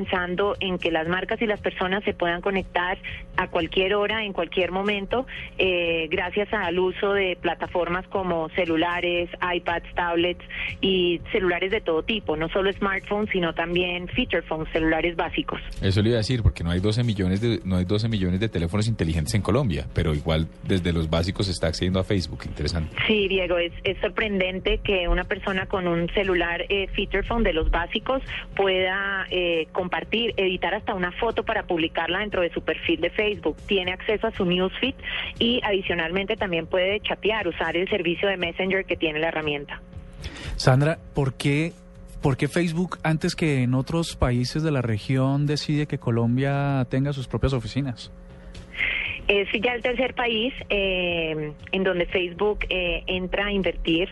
[0.61, 2.99] en que las marcas y las personas se puedan conectar
[3.37, 5.27] a cualquier hora, en cualquier momento,
[5.59, 10.45] eh, gracias al uso de plataformas como celulares, iPads, tablets
[10.81, 15.61] y celulares de todo tipo, no solo smartphones, sino también feature phones, celulares básicos.
[15.83, 18.41] Eso le iba a decir, porque no hay 12 millones de, no hay 12 millones
[18.41, 22.41] de teléfonos inteligentes en Colombia, pero igual desde los básicos se está accediendo a Facebook.
[22.47, 22.97] Interesante.
[23.07, 27.53] Sí, Diego, es, es sorprendente que una persona con un celular eh, feature phone de
[27.53, 28.23] los básicos
[28.55, 33.57] pueda eh, compartir, editar hasta una foto para publicarla dentro de su perfil de Facebook.
[33.69, 34.97] Tiene acceso a su newsfeed
[35.39, 39.81] y adicionalmente también puede chatear, usar el servicio de Messenger que tiene la herramienta.
[40.57, 41.73] Sandra, ¿por qué,
[42.21, 47.13] ¿por qué Facebook antes que en otros países de la región decide que Colombia tenga
[47.13, 48.11] sus propias oficinas?
[49.29, 54.09] Es ya el tercer país eh, en donde Facebook eh, entra a invertir.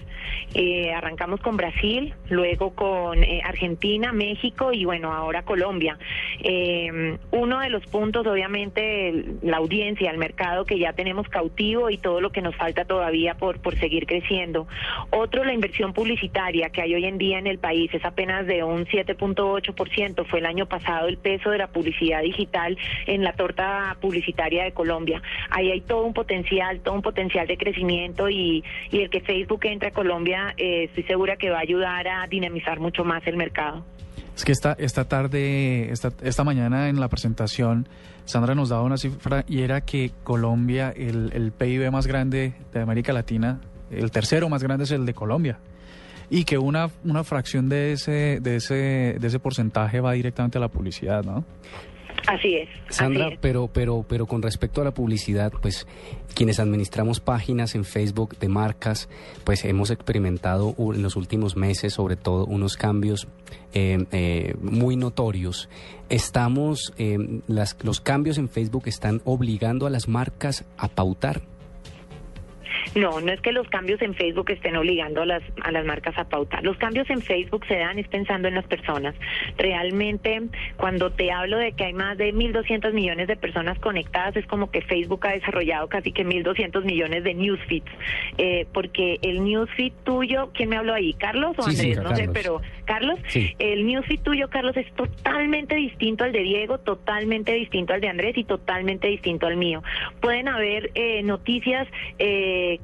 [0.54, 5.98] Eh, arrancamos con Brasil, luego con eh, Argentina, México y bueno, ahora Colombia.
[6.40, 11.98] Eh, uno de los puntos, obviamente, la audiencia, el mercado que ya tenemos cautivo y
[11.98, 14.66] todo lo que nos falta todavía por, por seguir creciendo.
[15.10, 18.64] Otro, la inversión publicitaria que hay hoy en día en el país es apenas de
[18.64, 20.26] un 7.8%.
[20.26, 24.72] Fue el año pasado el peso de la publicidad digital en la torta publicitaria de
[24.72, 25.03] Colombia.
[25.50, 29.60] Ahí hay todo un potencial, todo un potencial de crecimiento y, y el que Facebook
[29.64, 33.36] entre a Colombia, eh, estoy segura que va a ayudar a dinamizar mucho más el
[33.36, 33.84] mercado.
[34.36, 37.86] Es que esta, esta tarde, esta, esta mañana en la presentación,
[38.24, 42.80] Sandra nos daba una cifra y era que Colombia, el, el PIB más grande de
[42.80, 45.58] América Latina, el tercero más grande es el de Colombia.
[46.30, 50.60] Y que una, una fracción de ese, de, ese, de ese porcentaje va directamente a
[50.60, 51.44] la publicidad, ¿no?
[52.26, 52.68] Así es.
[52.88, 53.40] Sandra, así es.
[53.40, 55.86] pero, pero, pero con respecto a la publicidad, pues
[56.34, 59.08] quienes administramos páginas en Facebook de marcas,
[59.44, 63.28] pues hemos experimentado en los últimos meses, sobre todo, unos cambios
[63.72, 65.68] eh, eh, muy notorios.
[66.08, 71.42] Estamos, eh, las, los cambios en Facebook están obligando a las marcas a pautar.
[72.94, 76.16] No, no es que los cambios en Facebook estén obligando a las, a las marcas
[76.18, 76.62] a pautar.
[76.64, 79.14] Los cambios en Facebook se dan es pensando en las personas.
[79.58, 80.42] Realmente,
[80.76, 84.70] cuando te hablo de que hay más de 1.200 millones de personas conectadas, es como
[84.70, 87.90] que Facebook ha desarrollado casi que 1.200 millones de newsfeeds.
[88.38, 91.14] Eh, porque el newsfeed tuyo, ¿quién me habló ahí?
[91.14, 92.10] ¿Carlos o Sí, sí, Andrés?
[92.10, 93.54] no sé, pero Carlos, Sí.
[93.58, 98.36] el newsfeed tuyo, Carlos, es totalmente distinto al de Diego, totalmente distinto al de Andrés
[98.36, 99.82] y totalmente distinto al mío.
[100.20, 101.88] Pueden haber eh, noticias
[102.74, 102.80] eh,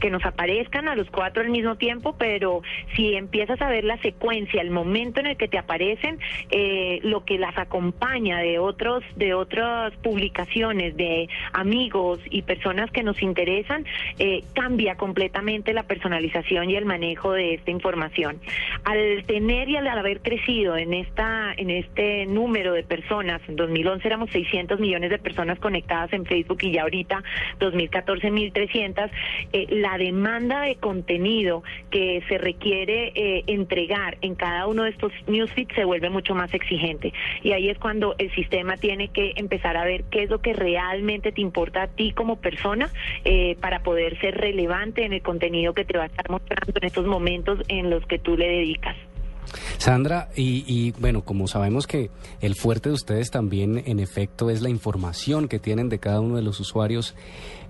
[0.00, 2.62] que, nos aparezcan a los cuatro al mismo tiempo, pero
[2.94, 6.18] si empiezas a ver la secuencia, el momento en el que te aparecen,
[6.50, 13.02] eh, lo que las acompaña de otros, de otras publicaciones, de amigos y personas que
[13.02, 13.86] nos interesan,
[14.18, 18.38] eh, cambia completamente la personalización y el manejo de esta información.
[18.84, 24.06] Al tener y al haber crecido en esta, en este número de personas, en 2011
[24.06, 27.22] éramos 600 millones de personas conectadas en Facebook y ya ahorita
[27.60, 29.10] 2014 1.300,
[29.52, 35.12] eh, la demanda de contenido que se requiere eh, entregar en cada uno de estos
[35.26, 37.12] newsfeeds se vuelve mucho más exigente.
[37.42, 40.52] Y ahí es cuando el sistema tiene que empezar a ver qué es lo que
[40.52, 42.90] realmente te importa a ti como persona
[43.24, 46.86] eh, para poder ser relevante en el contenido que te va a estar mostrando en
[46.86, 48.96] estos momentos en los que tú le dedicas.
[49.78, 54.62] Sandra, y, y, bueno, como sabemos que el fuerte de ustedes también, en efecto, es
[54.62, 57.14] la información que tienen de cada uno de los usuarios,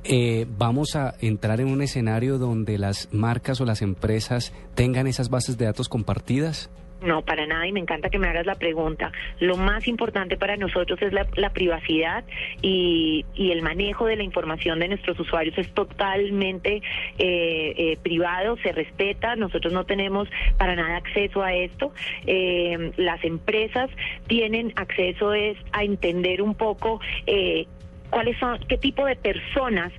[0.05, 5.31] eh, vamos a entrar en un escenario donde las marcas o las empresas tengan esas
[5.31, 6.71] bases de datos compartidas.
[7.03, 9.11] No, para nada, y me encanta que me hagas la pregunta.
[9.41, 12.25] Lo más importante para nosotros es la, privacidad
[12.61, 16.77] y, y, el manejo de la información de nuestros usuarios es totalmente
[17.19, 21.93] eh, eh, privado, se respeta, nosotros no tenemos para nada acceso a esto.
[22.27, 23.91] Eh, las empresas
[24.29, 27.67] tienen acceso es a entender un poco eh,
[28.13, 29.91] cuáles son, qué tipo de personas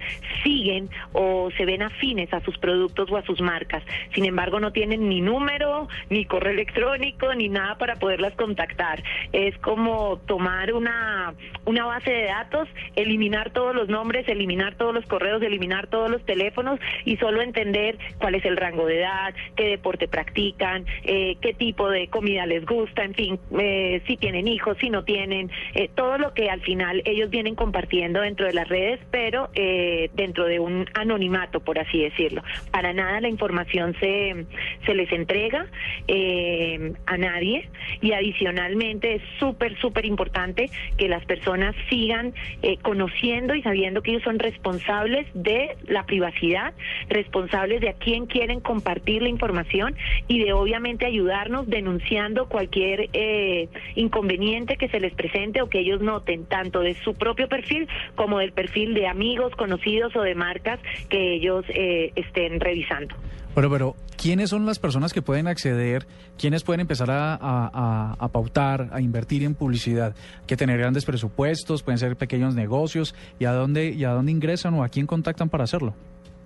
[0.43, 3.83] siguen o se ven afines a sus productos o a sus marcas.
[4.13, 9.03] Sin embargo, no tienen ni número, ni correo electrónico, ni nada para poderlas contactar.
[9.31, 11.33] Es como tomar una,
[11.65, 16.23] una base de datos, eliminar todos los nombres, eliminar todos los correos, eliminar todos los
[16.23, 21.55] teléfonos y solo entender cuál es el rango de edad, qué deporte practican, eh, qué
[21.55, 25.89] tipo de comida les gusta, en fin, eh, si tienen hijos, si no tienen, eh,
[25.95, 30.45] todo lo que al final ellos vienen compartiendo dentro de las redes, pero eh, dentro
[30.45, 32.43] de un anonimato, por así decirlo.
[32.71, 34.45] Para nada la información se,
[34.85, 35.67] se les entrega
[36.07, 37.69] eh, a nadie
[38.01, 44.11] y adicionalmente es súper, súper importante que las personas sigan eh, conociendo y sabiendo que
[44.11, 46.73] ellos son responsables de la privacidad,
[47.09, 49.95] responsables de a quién quieren compartir la información
[50.27, 56.01] y de obviamente ayudarnos denunciando cualquier eh, inconveniente que se les presente o que ellos
[56.01, 60.79] noten, tanto de su propio perfil como del perfil de amigos, conocidos o de marcas
[61.09, 63.15] que ellos eh, estén revisando.
[63.53, 66.07] Bueno, pero ¿quiénes son las personas que pueden acceder?
[66.39, 70.15] ¿Quiénes pueden empezar a, a, a, pautar, a invertir en publicidad?
[70.47, 74.73] Que tener grandes presupuestos, pueden ser pequeños negocios, ¿y a dónde, y a dónde ingresan
[74.73, 75.93] o a quién contactan para hacerlo?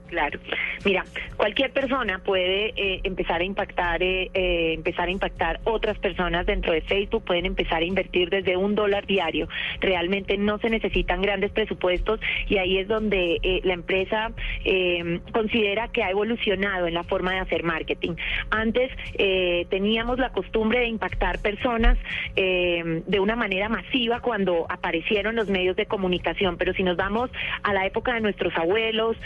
[0.08, 0.40] Claro.
[0.86, 1.04] Mira,
[1.36, 6.74] cualquier persona puede eh, empezar a impactar, eh, eh, empezar a impactar otras personas dentro
[6.74, 9.48] de Facebook, pueden empezar a invertir desde un dólar diario.
[9.82, 14.32] Realmente no se necesitan grandes presupuestos y ahí es donde eh, la empresa
[14.64, 18.16] eh, considera que ha evolucionado en la forma de hacer marketing.
[18.50, 21.98] Antes eh, teníamos la costumbre de impactar personas
[22.36, 27.32] de una manera masiva cuando aparecieron los medios de comunicación, pero si nos vamos
[27.64, 29.18] a la época de nuestros abuelos,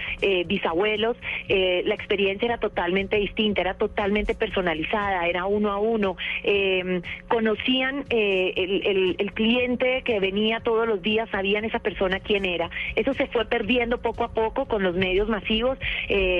[0.45, 6.17] bisabuelos, abuelos, eh, la experiencia era totalmente distinta, era totalmente personalizada, era uno a uno.
[6.43, 12.45] Eh, conocían eh, el, el, cliente que venía todos los días, sabían esa persona quién
[12.45, 12.69] era.
[12.95, 15.77] Eso se fue perdiendo poco a poco con los medios masivos.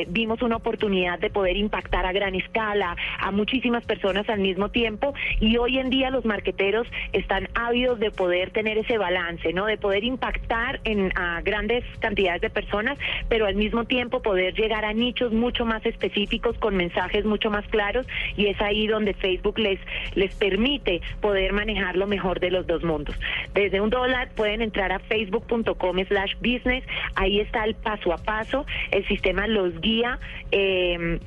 [0.07, 5.13] Vimos una oportunidad de poder impactar a gran escala a muchísimas personas al mismo tiempo
[5.39, 9.65] y hoy en día los marqueteros están ávidos de poder tener ese balance, ¿no?
[9.65, 12.97] De poder impactar en a grandes cantidades de personas,
[13.29, 17.65] pero al mismo tiempo poder llegar a nichos mucho más específicos con mensajes mucho más
[17.67, 18.05] claros
[18.37, 19.79] y es ahí donde Facebook les,
[20.15, 23.15] les permite poder manejar lo mejor de los dos mundos.
[23.53, 26.83] Desde un dólar pueden entrar a facebook.com slash business,
[27.15, 30.19] ahí está el paso a paso, el sistema los guía.
[30.51, 31.19] Eh,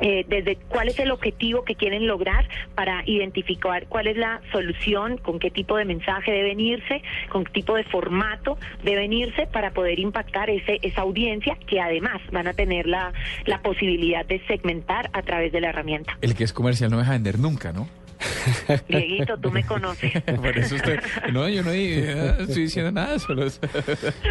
[0.00, 5.18] eh, desde cuál es el objetivo que quieren lograr para identificar cuál es la solución,
[5.18, 9.72] con qué tipo de mensaje deben irse, con qué tipo de formato deben irse para
[9.72, 13.12] poder impactar ese, esa audiencia que además van a tener la,
[13.46, 16.16] la posibilidad de segmentar a través de la herramienta.
[16.20, 17.88] El que es comercial no deja de vender nunca, ¿no?
[18.88, 20.10] Dieguito, tú me conoces.
[20.36, 21.00] Por eso usted,
[21.32, 23.46] no, yo no estoy diciendo nada, solo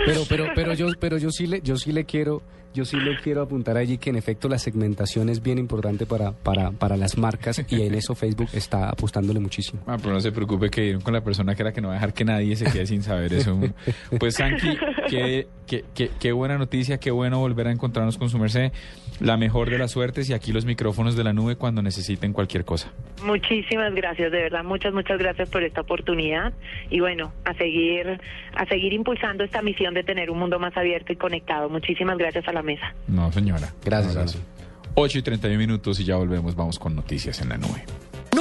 [0.06, 2.42] pero pero pero yo pero yo sí le yo sí le quiero
[2.78, 6.32] yo sí le quiero apuntar allí que en efecto la segmentación es bien importante para,
[6.32, 9.82] para, para las marcas y en eso Facebook está apostándole muchísimo.
[9.88, 11.98] Ah, pero no se preocupe que con la persona que era que no va a
[11.98, 13.60] dejar que nadie se quede sin saber eso.
[14.20, 14.78] Pues Sanki,
[15.10, 18.72] qué, qué, qué, qué buena noticia, qué bueno volver a encontrarnos con su merced.
[19.20, 22.66] La mejor de las suertes y aquí los micrófonos de la nube cuando necesiten cualquier
[22.66, 22.92] cosa.
[23.24, 26.54] Muchísimas gracias, de verdad, muchas, muchas gracias por esta oportunidad
[26.90, 28.20] y bueno, a seguir,
[28.56, 31.70] a seguir impulsando esta misión de tener un mundo más abierto y conectado.
[31.70, 32.94] Muchísimas gracias a la mesa.
[33.08, 33.74] No, señora.
[33.84, 34.40] Gracias.
[35.00, 36.56] 8 y 31 minutos y ya volvemos.
[36.56, 37.84] Vamos con noticias en la nube.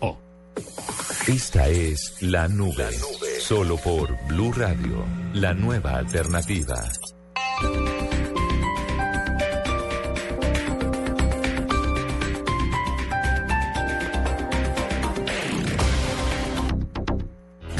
[0.00, 0.18] movistar.co.
[1.26, 2.90] Esta es La Nube.
[3.40, 5.04] Solo por Blue Radio,
[5.34, 6.82] la nueva alternativa.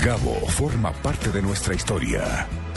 [0.03, 2.47] Gabo forma parte de nuestra historia.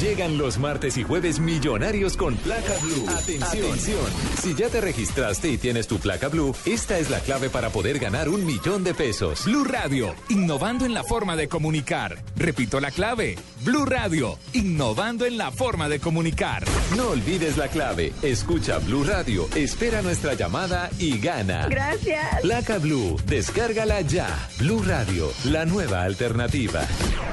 [0.00, 3.08] Llegan los martes y jueves millonarios con placa blue.
[3.08, 4.04] Atención.
[4.42, 7.98] Si ya te registraste y tienes tu placa blue, esta es la clave para poder
[7.98, 9.46] ganar un millón de pesos.
[9.46, 12.22] Blue Radio, innovando en la forma de comunicar.
[12.36, 13.36] Repito la clave.
[13.64, 16.62] Blue Radio, innovando en la forma de comunicar.
[16.94, 18.12] No olvides la clave.
[18.20, 21.68] Escucha Blue Radio, espera nuestra llamada y gana.
[21.68, 22.42] Gracias.
[22.42, 24.28] Placa Blue, descárgala ya.
[24.58, 26.82] Blue Radio, la nueva alternativa.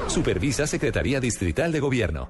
[0.08, 2.30] Supervisa Secretaría Distrital de Gobierno.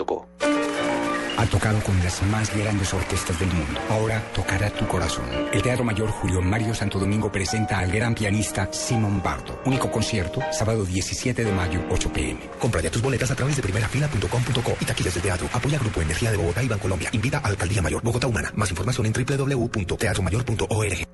[1.37, 3.79] Ha tocado con las más grandes orquestas del mundo.
[3.89, 5.25] Ahora tocará tu corazón.
[5.51, 9.59] El Teatro Mayor Julio Mario Santo Domingo presenta al gran pianista Simon Bardo.
[9.65, 12.39] Único concierto, sábado 17 de mayo, 8 pm.
[12.59, 15.49] Compra ya tus boletas a través de primerafila.com.co y taquillas del teatro.
[15.51, 17.09] Apoya Grupo Energía de Bogotá y Bancolombia.
[17.11, 18.51] Invita a Alcaldía Mayor Bogotá Humana.
[18.55, 21.07] Más información en www.teatromayor.org.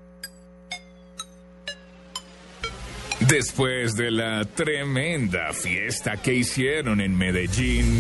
[3.20, 8.00] Después de la tremenda fiesta que hicieron en Medellín.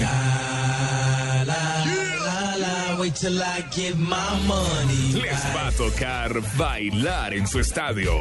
[5.13, 8.11] Les va a tocar bailar en su estadio.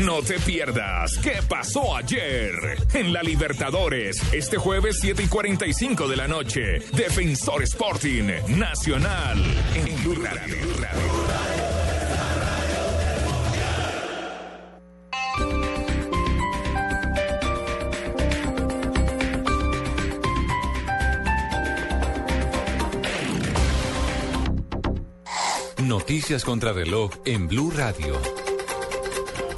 [0.00, 2.52] No te pierdas qué pasó ayer
[2.94, 4.22] en la Libertadores.
[4.32, 6.80] Este jueves 7 y 45 de la noche.
[6.92, 9.42] Defensor Sporting Nacional
[9.74, 11.65] en Blue Radio.
[26.06, 28.14] Noticias contra reloj en Blue Radio.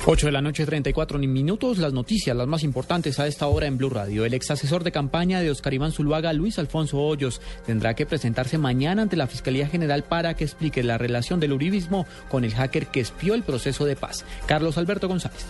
[0.06, 1.76] 8 de la noche, 34 minutos.
[1.76, 4.24] Las noticias, las más importantes a esta hora en Blue Radio.
[4.24, 8.56] El ex asesor de campaña de Oscar Iván Zuluaga, Luis Alfonso Hoyos, tendrá que presentarse
[8.56, 12.86] mañana ante la Fiscalía General para que explique la relación del uribismo con el hacker
[12.86, 14.24] que espió el proceso de paz.
[14.46, 15.44] Carlos Alberto González.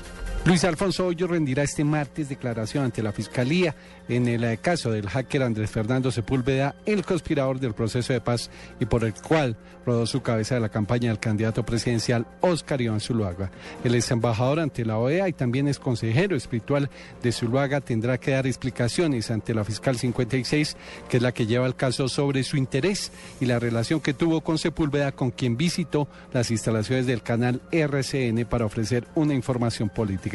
[0.44, 3.74] Luis Alfonso Hoyos rendirá este martes declaración ante la Fiscalía
[4.09, 8.51] en el eh, caso del hacker Andrés Fernando Sepúlveda, el conspirador del proceso de paz
[8.81, 13.01] y por el cual rodó su cabeza de la campaña del candidato presidencial Oscar Iván
[13.01, 13.51] Zuluaga.
[13.85, 16.88] El ex embajador ante la OEA y también es consejero espiritual
[17.22, 20.77] de Zuluaga tendrá que dar explicaciones ante la fiscal 56,
[21.09, 24.40] que es la que lleva el caso sobre su interés y la relación que tuvo
[24.40, 30.27] con Sepúlveda, con quien visitó las instalaciones del canal RCN para ofrecer una información política.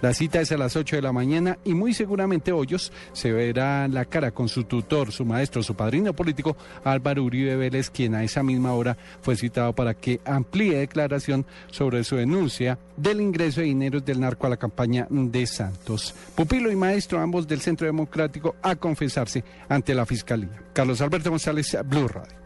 [0.00, 3.86] La cita es a las 8 de la mañana y muy seguramente Hoyos se verá
[3.88, 8.24] la cara con su tutor, su maestro, su padrino político, Álvaro Uribe Vélez, quien a
[8.24, 13.66] esa misma hora fue citado para que amplíe declaración sobre su denuncia del ingreso de
[13.66, 16.14] dineros del narco a la campaña de Santos.
[16.34, 20.62] Pupilo y maestro, ambos del Centro Democrático, a confesarse ante la Fiscalía.
[20.72, 22.39] Carlos Alberto González, Blue Radio.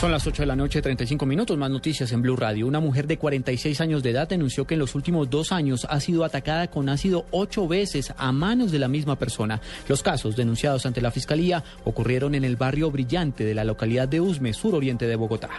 [0.00, 1.56] Son las 8 de la noche, 35 minutos.
[1.56, 2.66] Más noticias en Blue Radio.
[2.66, 6.00] Una mujer de 46 años de edad denunció que en los últimos dos años ha
[6.00, 9.60] sido atacada con ácido ocho veces a manos de la misma persona.
[9.88, 14.20] Los casos denunciados ante la fiscalía ocurrieron en el barrio Brillante de la localidad de
[14.20, 15.50] Usme, suroriente de Bogotá.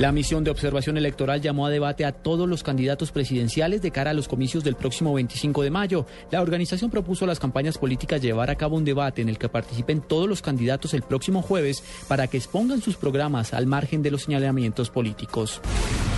[0.00, 4.10] La misión de observación electoral llamó a debate a todos los candidatos presidenciales de cara
[4.10, 6.04] a los comicios del próximo 25 de mayo.
[6.32, 9.48] La organización propuso a las campañas políticas llevar a cabo un debate en el que
[9.48, 14.10] participen todos los candidatos el próximo jueves para que expongan sus programas al margen de
[14.10, 15.60] los señalamientos políticos.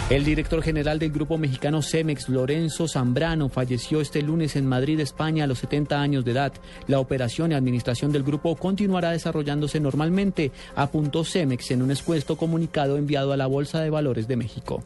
[0.09, 5.43] El director general del grupo mexicano Cemex, Lorenzo Zambrano, falleció este lunes en Madrid, España,
[5.43, 6.53] a los 70 años de edad.
[6.87, 12.99] La operación y administración del grupo continuará desarrollándose normalmente, apuntó Cemex en un expuesto comunicado
[12.99, 14.83] enviado a la Bolsa de Valores de México.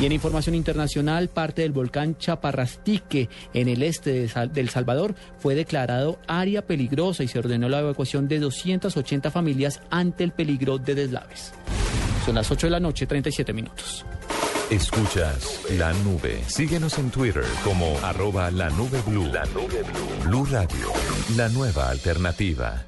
[0.00, 5.14] Y en información internacional, parte del volcán Chaparrastique en el este de Sal- del Salvador
[5.38, 10.76] fue declarado área peligrosa y se ordenó la evacuación de 280 familias ante el peligro
[10.78, 11.52] de deslaves.
[12.26, 14.04] Son las 8 de la noche, 37 minutos.
[14.70, 16.42] Escuchas la nube.
[16.48, 19.26] Síguenos en Twitter como arroba la nube blue.
[19.32, 20.28] La nube blue.
[20.28, 20.88] Blue Radio,
[21.36, 22.84] la nueva alternativa.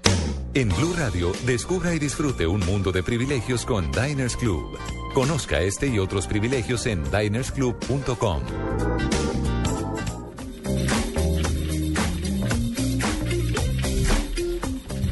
[0.55, 4.77] En Blue Radio, descubra y disfrute un mundo de privilegios con Diners Club.
[5.15, 8.43] Conozca este y otros privilegios en dinersclub.com.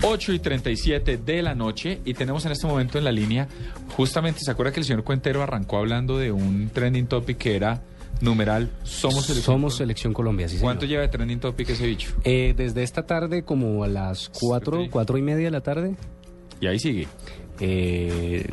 [0.09, 3.49] 8 y 37 de la noche y tenemos en este momento en la línea,
[3.97, 7.83] justamente, ¿se acuerda que el señor Cuentero arrancó hablando de un trending topic que era
[8.21, 10.69] numeral Somos Selección Somos Selección Colombia, sí, señor.
[10.69, 12.15] ¿Cuánto lleva de trending topic ese bicho?
[12.25, 15.97] Eh, desde esta tarde, como a las cuatro, cuatro y media de la tarde.
[16.61, 17.09] Y ahí sigue.
[17.61, 18.47] Eh,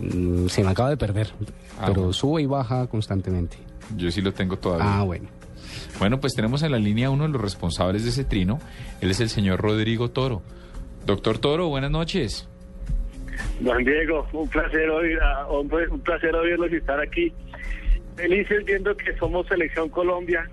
[0.49, 1.29] se me acaba de perder,
[1.77, 2.13] Ah, pero bueno.
[2.13, 3.57] sube y baja constantemente.
[3.97, 4.99] Yo sí lo tengo todavía.
[4.99, 5.27] Ah, bueno.
[5.99, 8.59] Bueno, pues tenemos en la línea uno de los responsables de ese trino.
[9.01, 10.41] Él es el señor Rodrigo Toro.
[11.05, 12.47] Doctor Toro, buenas noches.
[13.63, 17.33] Juan Diego, un placer oír, a- hombre, un placer oírlos y estar aquí.
[18.15, 20.47] Felices viendo que somos Selección Colombia.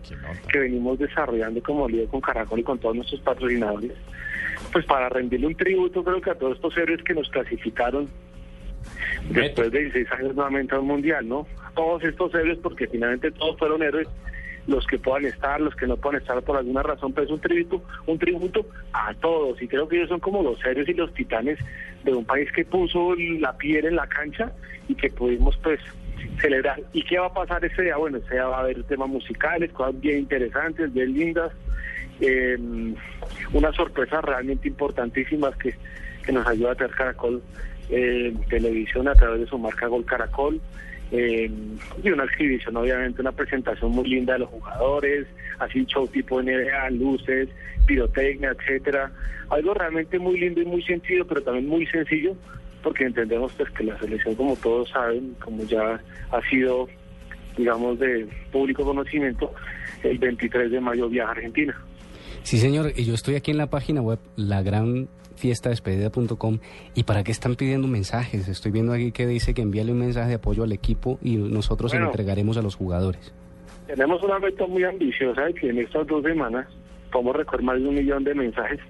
[0.50, 3.92] que venimos desarrollando como líder con Caracol y con todos nuestros patrocinadores.
[4.73, 8.09] Pues para rendirle un tributo creo que a todos estos héroes que nos clasificaron
[9.31, 11.47] después de 16 años nuevamente a un mundial, ¿no?
[11.75, 14.09] Todos estos héroes porque finalmente todos fueron héroes
[14.66, 17.41] los que puedan estar, los que no puedan estar por alguna razón, pero es un
[17.41, 21.12] tributo, un tributo a todos y creo que ellos son como los héroes y los
[21.14, 21.59] titanes
[22.05, 24.53] de un país que puso la piel en la cancha
[24.87, 25.81] y que pudimos pues
[26.41, 26.81] celebrar.
[26.93, 27.97] ¿Y qué va a pasar ese día?
[27.97, 31.51] Bueno, ese día va a haber temas musicales, cosas bien interesantes, bien lindas,
[32.21, 32.59] eh,
[33.53, 35.75] unas sorpresas realmente importantísimas que,
[36.25, 37.43] que nos ayuda a tener Caracol
[37.91, 40.61] eh, Televisión a través de su marca Gol Caracol.
[41.11, 41.51] eh,
[42.03, 45.27] y una exhibición, obviamente, una presentación muy linda de los jugadores,
[45.59, 47.49] así show tipo NBA, luces,
[47.87, 49.11] pirotecnia, etcétera.
[49.49, 52.37] Algo realmente muy lindo y muy sencillo, pero también muy sencillo,
[52.83, 55.99] porque entendemos pues que la selección, como todos saben, como ya
[56.31, 56.89] ha sido,
[57.57, 59.55] digamos, de público conocimiento,
[60.03, 61.75] el 23 de mayo viaja a Argentina.
[62.43, 66.59] Sí, señor, y yo estoy aquí en la página web, lagranfiestadespedida.com,
[66.95, 68.49] y para qué están pidiendo mensajes.
[68.49, 71.91] Estoy viendo aquí que dice que envíale un mensaje de apoyo al equipo y nosotros
[71.91, 72.12] se lo Bueno.
[72.12, 73.33] entregaremos a los jugadores.
[73.87, 76.66] Tenemos una meta muy ambiciosa de que en estas dos semanas
[77.11, 78.81] podemos recoger más de un millón de mensajes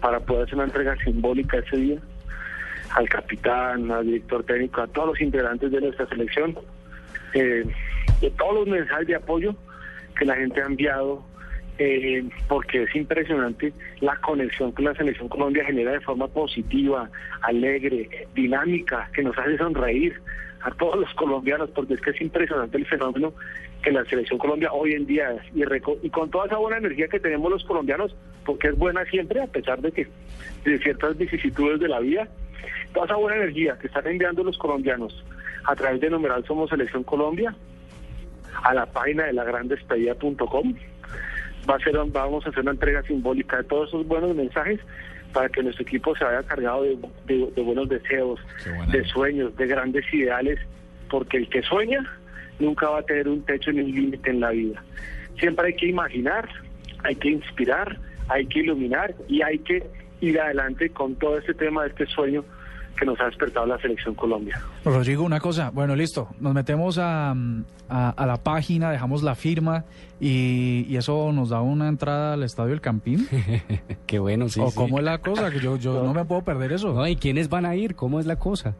[0.00, 1.98] para poder hacer una entrega simbólica ese día
[2.94, 6.58] al capitán, al director técnico, a todos los integrantes de nuestra selección,
[7.32, 7.64] eh,
[8.20, 9.54] de todos los mensajes de apoyo
[10.18, 11.24] que la gente ha enviado,
[11.84, 17.10] eh, porque es impresionante la conexión que la Selección Colombia genera de forma positiva,
[17.42, 20.14] alegre, dinámica, que nos hace sonreír
[20.60, 23.32] a todos los colombianos, porque es que es impresionante el fenómeno
[23.82, 25.42] que la Selección Colombia hoy en día es.
[26.04, 28.14] Y, con toda esa buena energía que tenemos los colombianos,
[28.44, 30.06] porque es buena siempre, a pesar de que
[30.64, 32.28] de ciertas vicisitudes de la vida,
[32.94, 35.24] toda esa buena energía que están enviando los colombianos
[35.64, 37.56] a través de numeral Somos Selección Colombia,
[38.62, 40.74] a la página de lagrandespedida.com.
[41.68, 44.80] Va a ser, vamos a hacer una entrega simbólica de todos esos buenos mensajes
[45.32, 48.40] para que nuestro equipo se vaya cargado de, de- de buenos deseos,
[48.90, 50.58] de sueños, de grandes ideales,
[51.08, 52.00] porque el que sueña
[52.58, 54.82] nunca va a tener un techo ni un límite en la vida.
[55.38, 56.48] Siempre hay que imaginar,
[57.04, 57.96] hay que inspirar,
[58.28, 59.82] hay que iluminar y hay que
[60.20, 62.44] ir adelante con todo este tema de este sueño
[62.98, 64.60] que nos ha despertado la selección Colombia.
[64.84, 67.30] Rodrigo, una cosa, bueno, listo, nos metemos a,
[67.88, 69.84] a- a la página, dejamos la firma
[70.20, 73.26] y, y eso nos da una entrada al Estadio El Campín.
[74.06, 74.60] Qué bueno, sí.
[74.60, 74.76] ¿O sí.
[74.76, 75.50] cómo es la cosa?
[75.50, 76.92] Que yo, yo no me puedo perder eso.
[76.92, 77.94] No, ¿y quiénes van a ir?
[77.94, 78.74] ¿Cómo es la cosa?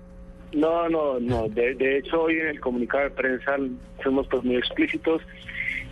[0.55, 1.49] No, no, no.
[1.49, 3.53] De, de hecho, hoy en el comunicado de prensa
[4.03, 5.23] fuimos pues muy explícitos.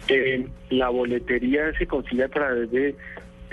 [0.08, 2.94] Eh, la boletería se consigue a través de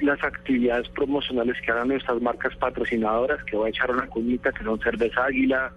[0.01, 4.63] las actividades promocionales que hagan nuestras marcas patrocinadoras, que voy a echar una cuñita, que
[4.63, 5.71] son Cerveza Águila,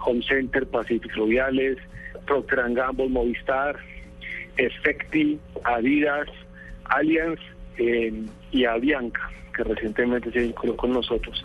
[0.00, 1.78] Home Center, Pacific Fluviales,
[2.26, 3.76] Procter Gamble, Movistar,
[4.56, 6.28] Effecti, Adidas,
[6.84, 7.40] Allianz
[7.78, 8.12] eh,
[8.50, 11.44] y Avianca, que recientemente se vinculó con nosotros.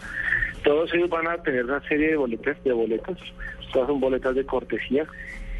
[0.64, 3.18] Todos ellos van a tener una serie de boletas, de boletas,
[3.72, 5.06] todas son boletas de cortesía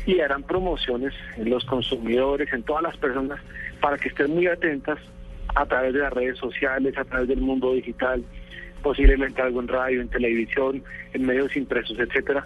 [0.06, 3.40] y harán promociones en los consumidores, en todas las personas,
[3.82, 5.00] para que estén muy atentas
[5.56, 8.24] a través de las redes sociales, a través del mundo digital,
[8.82, 10.84] posiblemente algo en radio, en televisión,
[11.14, 12.46] en medios impresos, etcétera,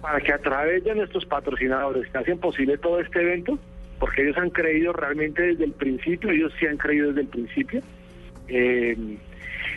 [0.00, 3.58] para que a través de nuestros patrocinadores que hacen posible todo este evento,
[3.98, 7.80] porque ellos han creído realmente desde el principio, ellos sí han creído desde el principio,
[8.48, 8.96] eh,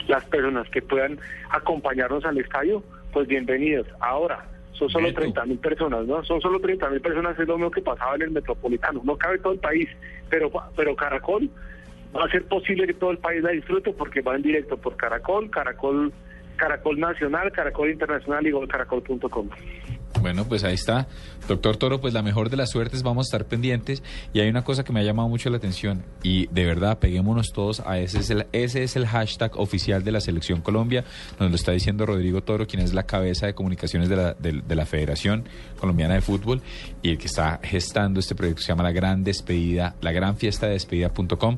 [0.07, 3.87] las personas que puedan acompañarnos al estadio, pues bienvenidos.
[3.99, 6.23] Ahora, son solo 30 mil personas, ¿no?
[6.23, 9.01] Son solo 30 mil personas, es lo mismo que pasaba en el metropolitano.
[9.03, 9.89] No cabe todo el país,
[10.29, 11.49] pero, pero Caracol
[12.15, 14.95] va a ser posible que todo el país la disfrute porque va en directo por
[14.97, 16.11] Caracol, Caracol,
[16.55, 19.49] Caracol Nacional, Caracol Internacional y golcaracol.com.
[20.21, 21.07] Bueno, pues ahí está.
[21.47, 24.03] Doctor Toro, pues la mejor de las suertes, vamos a estar pendientes.
[24.33, 27.51] Y hay una cosa que me ha llamado mucho la atención y de verdad, peguémonos
[27.53, 31.05] todos a ese es el, ese es el hashtag oficial de la Selección Colombia.
[31.39, 34.61] Nos lo está diciendo Rodrigo Toro, quien es la cabeza de comunicaciones de la, de,
[34.61, 35.45] de la Federación
[35.79, 36.61] Colombiana de Fútbol
[37.01, 38.61] y el que está gestando este proyecto.
[38.61, 41.57] Se llama La Gran Despedida, la gran fiesta de despedida.com.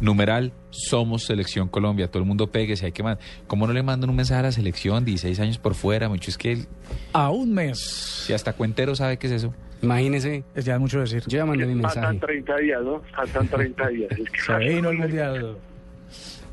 [0.00, 2.08] Numeral, somos Selección Colombia.
[2.08, 3.22] Todo el mundo pegue, si hay que mandar.
[3.46, 5.04] ¿Cómo no le mandan un mensaje a la selección?
[5.04, 6.30] 16 años por fuera, mucho.
[6.30, 6.66] Es que
[7.12, 7.78] A un mes.
[8.26, 9.54] si hasta Cuentero sabe qué es eso.
[9.82, 10.44] Imagínese.
[10.54, 11.22] Es ya mucho decir.
[11.28, 12.32] Yo ya mandé mi Faltan mensaje.
[12.32, 13.02] 30 días, ¿no?
[13.14, 14.10] Faltan 30 días.
[14.12, 15.56] Es que- Se vino el mundial.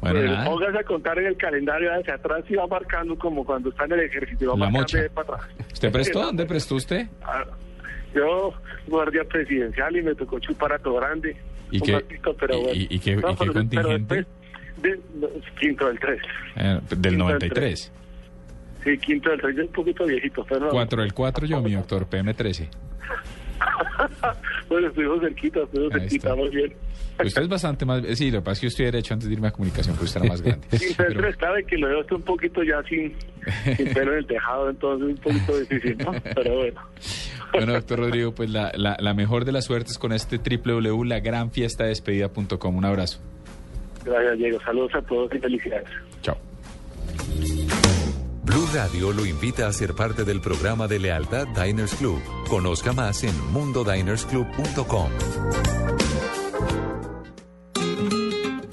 [0.02, 0.46] Bueno, Pues, nada.
[0.46, 3.94] póngase a contar en el calendario hacia atrás y va marcando como cuando está en
[3.94, 5.50] el ejército, va La marcando de para atrás.
[5.74, 6.22] ¿Usted prestó?
[6.22, 7.08] ¿Dónde prestó usted?
[7.24, 7.44] Ah,
[8.14, 8.54] Yo,
[8.88, 11.36] guardia presidencial y me tocó chupar a todo grande.
[11.72, 12.74] ¿Y Un qué- pero y- bueno.
[12.74, 14.26] y- y qué- y qué pero- pero contingente?
[15.20, 15.28] no,
[15.60, 16.22] quinto del 3.
[16.58, 17.92] Eh, del 93.
[18.84, 20.46] Sí, quinto del 3, un poquito viejito.
[20.48, 22.70] Pero, 4 del 4 yo, mi doctor PM13.
[24.70, 26.74] bueno, estuvimos cerquita, estuvimos cerquita, muy bien.
[27.24, 28.04] Usted es bastante más...
[28.18, 30.06] Sí, lo que pasa es que yo estoy derecho antes de irme a comunicación, pero
[30.06, 30.68] usted era más grande.
[30.78, 33.14] Quinto del 3, sabe que lo veo usted un poquito ya sin,
[33.78, 36.12] sin pelo en el tejado, entonces un poquito difícil, ¿no?
[36.36, 36.82] Pero bueno.
[37.58, 42.76] Bueno, doctor Rodrigo, pues la, la, la mejor de las suertes con este www.lagranfiestadespedida.com.
[42.76, 43.20] Un abrazo.
[44.04, 44.60] Gracias, Diego.
[44.62, 45.90] Saludos a todos y felicidades.
[46.22, 46.38] Chao.
[48.44, 52.22] Blue Radio lo invita a ser parte del programa de lealtad Diners Club.
[52.48, 55.10] Conozca más en mundodinersclub.com.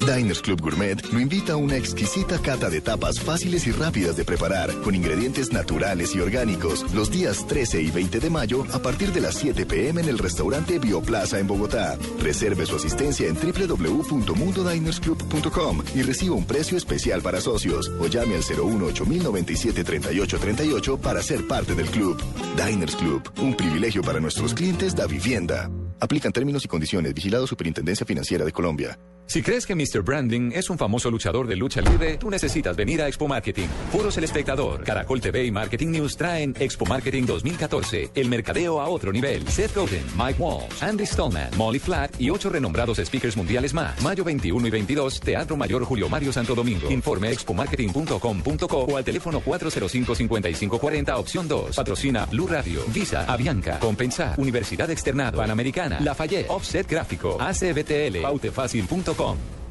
[0.07, 4.25] Diners Club Gourmet lo invita a una exquisita cata de tapas fáciles y rápidas de
[4.25, 9.13] preparar, con ingredientes naturales y orgánicos, los días 13 y 20 de mayo a partir
[9.13, 11.99] de las 7 pm en el restaurante Bioplaza en Bogotá.
[12.21, 18.43] Reserve su asistencia en www.mundodinersclub.com y reciba un precio especial para socios o llame al
[18.43, 22.21] 018 097 3838 para ser parte del club.
[22.57, 25.71] Diners Club, un privilegio para nuestros clientes da vivienda.
[26.01, 27.15] Aplican términos y condiciones.
[27.15, 28.99] Vigilado Superintendencia Financiera de Colombia.
[29.27, 30.03] Si crees que mis Mr.
[30.03, 33.67] Branding es un famoso luchador de lucha libre, tú necesitas venir a Expo Marketing.
[33.91, 38.89] Foros El Espectador, Caracol TV y Marketing News traen Expo Marketing 2014, el mercadeo a
[38.89, 39.47] otro nivel.
[39.49, 44.01] Seth Godin, Mike Walsh, Andy Stallman, Molly Flatt y ocho renombrados speakers mundiales más.
[44.01, 46.91] Mayo 21 y 22, Teatro Mayor Julio Mario Santo Domingo.
[46.91, 51.77] Informe expomarketing.com.co o al teléfono 405-5540, opción 2.
[51.77, 59.62] Patrocina Blue Radio, Visa, Avianca, Compensar, Universidad Externado, Panamericana, Lafayette, Offset Gráfico, ACBTL, pautefacil.com.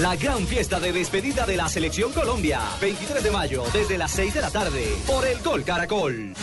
[0.00, 2.60] La gran fiesta de despedida de la Selección Colombia.
[2.80, 6.34] 23 de mayo, desde las 6 de la tarde, por el Gol Caracol.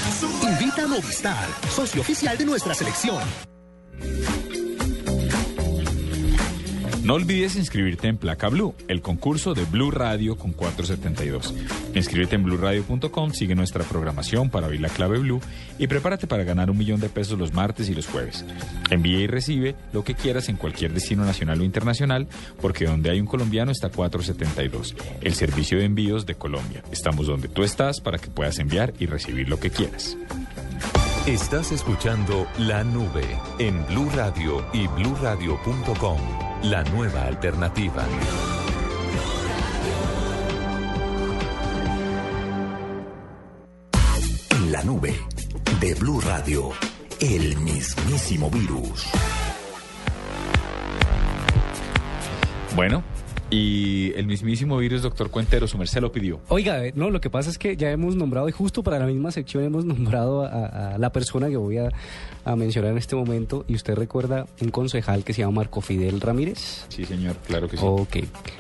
[0.44, 3.24] Invita a Movistar, socio oficial de nuestra selección.
[7.04, 11.54] No olvides inscribirte en Placa Blue, el concurso de Blue Radio con 472.
[11.96, 15.40] Inscríbete en bluradio.com, sigue nuestra programación para oír la clave Blue
[15.78, 18.46] y prepárate para ganar un millón de pesos los martes y los jueves.
[18.90, 22.28] Envía y recibe lo que quieras en cualquier destino nacional o internacional,
[22.62, 26.84] porque donde hay un colombiano está 472, el servicio de envíos de Colombia.
[26.92, 30.18] Estamos donde tú estás para que puedas enviar y recibir lo que quieras.
[31.26, 36.18] Estás escuchando La Nube en Blue Radio y bluradio.com,
[36.64, 38.06] la nueva alternativa.
[44.50, 45.16] En la nube
[45.80, 46.72] de Blue Radio,
[47.22, 49.06] el mismísimo virus.
[52.76, 53.04] Bueno,
[53.50, 56.40] y el mismísimo virus, doctor Cuentero, su merced lo pidió.
[56.50, 59.06] Oiga, eh, no, lo que pasa es que ya hemos nombrado, y justo para la
[59.08, 61.90] misma sección hemos nombrado a, a la persona que voy a,
[62.46, 66.22] a mencionar en este momento, y usted recuerda un concejal que se llama Marco Fidel
[66.22, 66.86] Ramírez.
[66.90, 67.84] Sí, señor, claro que sí.
[67.86, 68.18] Ok.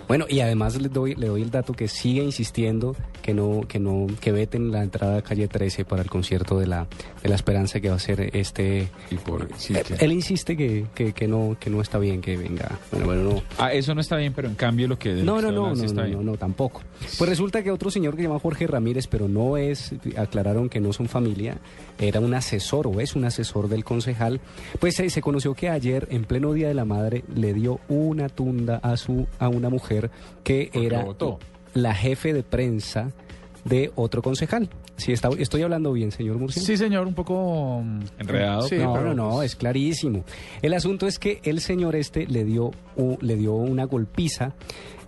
[0.08, 3.80] Bueno, y además le doy, le doy el dato que sigue insistiendo que no, que
[3.80, 6.88] no, que veten la entrada a calle 13 para el concierto de la,
[7.22, 8.88] de la Esperanza que va a ser este.
[9.12, 12.22] Y por, sí, Eh, que- Él insiste que, que, que no, que no está bien
[12.22, 12.80] que venga.
[12.92, 13.44] Bueno, bueno, no.
[13.60, 15.16] Ah, eso no está bien, pero en cambio lo que...
[15.16, 16.82] lo No, que no, no, no, no, tampoco.
[17.18, 20.80] Pues resulta que otro señor que se llama Jorge Ramírez, pero no es, aclararon que
[20.80, 21.58] no son familia,
[21.98, 24.40] era un asesor o es un asesor del concejal.
[24.80, 28.30] Pues se, se conoció que ayer, en pleno Día de la Madre, le dio una
[28.30, 30.10] tunda a su a una mujer
[30.44, 31.06] que era
[31.74, 33.12] la jefe de prensa
[33.66, 34.70] de otro concejal.
[35.00, 36.62] Sí, está, estoy hablando bien, señor Murcia.
[36.62, 37.82] Sí, señor, un poco...
[37.84, 40.24] mm, Enredado, Sí, no, pero no, no, pues- es clarísimo.
[40.62, 42.72] El asunto es que el señor este le dio,
[43.22, 44.54] le dio una golpiza.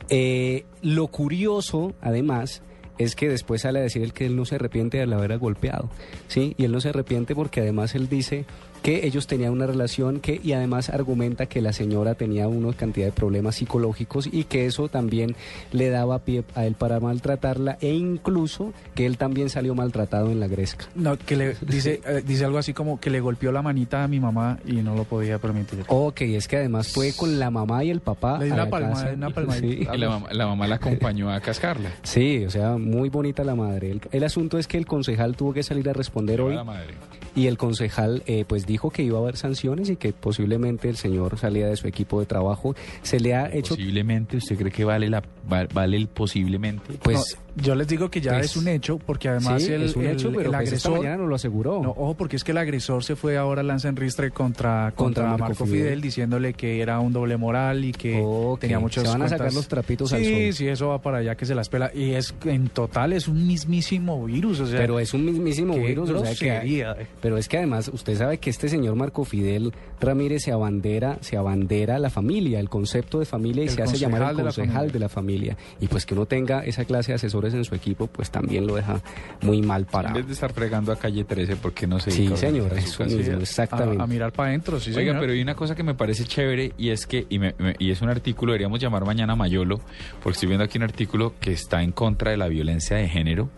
[0.10, 2.64] Eh, lo curioso, además,
[2.98, 5.90] es que después sale a decir él que él no se arrepiente de haber golpeado,
[6.28, 6.54] ¿sí?
[6.58, 8.46] Y él no se arrepiente porque además él dice
[8.82, 13.08] que ellos tenían una relación que y además argumenta que la señora tenía una cantidad
[13.08, 15.36] de problemas psicológicos y que eso también
[15.72, 20.40] le daba pie a él para maltratarla e incluso que él también salió maltratado en
[20.40, 20.86] la gresca.
[20.96, 24.08] No, que le dice, eh, dice algo así como que le golpeó la manita a
[24.08, 25.84] mi mamá y no lo podía permitir.
[25.88, 28.38] Ok, es que además fue con la mamá y el papá.
[28.40, 29.16] Le dio a una la palmada, casa.
[29.16, 29.92] una palmadita.
[29.92, 29.96] Sí.
[29.96, 31.92] Y la, mamá, la mamá la acompañó a cascarla.
[32.04, 33.92] Sí, o sea, muy bonita la madre.
[33.92, 36.94] El, el asunto es que el concejal tuvo que salir a responder hoy La madre.
[37.36, 40.98] Y el concejal eh, pues dijo que iba a haber sanciones y que posiblemente el
[40.98, 42.76] señor salía de su equipo de trabajo.
[43.04, 43.76] Se le ha hecho...
[43.76, 45.22] Posiblemente, ¿usted cree que vale, la,
[45.52, 46.94] va- vale el posiblemente?
[47.02, 49.84] Pues No, yo les digo que ya pues, es un hecho, porque además sí, el,
[49.84, 50.98] es un el- hecho, pero el pues esta agresor...
[50.98, 51.82] mañana nos lo aseguró.
[51.84, 54.92] No, ojo, porque es que el agresor se fue ahora a lanza en ristre contra,
[54.96, 55.80] contra, Contra Marco Marco, Fidel.
[55.84, 56.02] Fidel.
[56.02, 59.54] diciéndole que era un doble moral y que Ok, tenía muchas se van a sacar
[59.54, 60.54] los trapitos sí, al sol.
[60.54, 61.92] Sí, eso va para allá que se las pela.
[61.94, 64.80] Y es en total es un mismísimo virus, o sea...
[64.80, 67.08] pero es un mismísimo virus, o sea que- eh.
[67.22, 71.38] Pero es que además usted sabe que este señor Marco Fidel Ramírez se abandera, se
[71.38, 74.44] abandera la familia, el concepto de familia y El se hace llamar el concejal de
[74.44, 74.92] la familia.
[74.94, 75.58] de la familia.
[75.80, 78.76] Y pues que uno tenga esa clase de asesores en su equipo, pues también lo
[78.76, 79.00] deja
[79.42, 80.16] muy mal En parado.
[80.16, 83.40] vez de estar fregando a calle 13, ¿por qué no se Sí, señor, eso mismo,
[83.40, 84.02] exactamente.
[84.04, 85.20] a mirar para adentro, sí, Oiga, señor.
[85.20, 87.92] pero hay una cosa que me parece chévere y es que, y, me- me- y
[87.92, 89.80] es un artículo, deberíamos llamar mañana a Mayolo,
[90.24, 93.50] porque estoy viendo aquí un artículo que está en contra de la violencia de género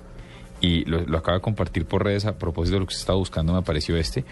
[0.66, 3.20] y lo, lo acaba de compartir por redes a propósito de lo que se estaba
[3.20, 4.24] buscando, me apareció este,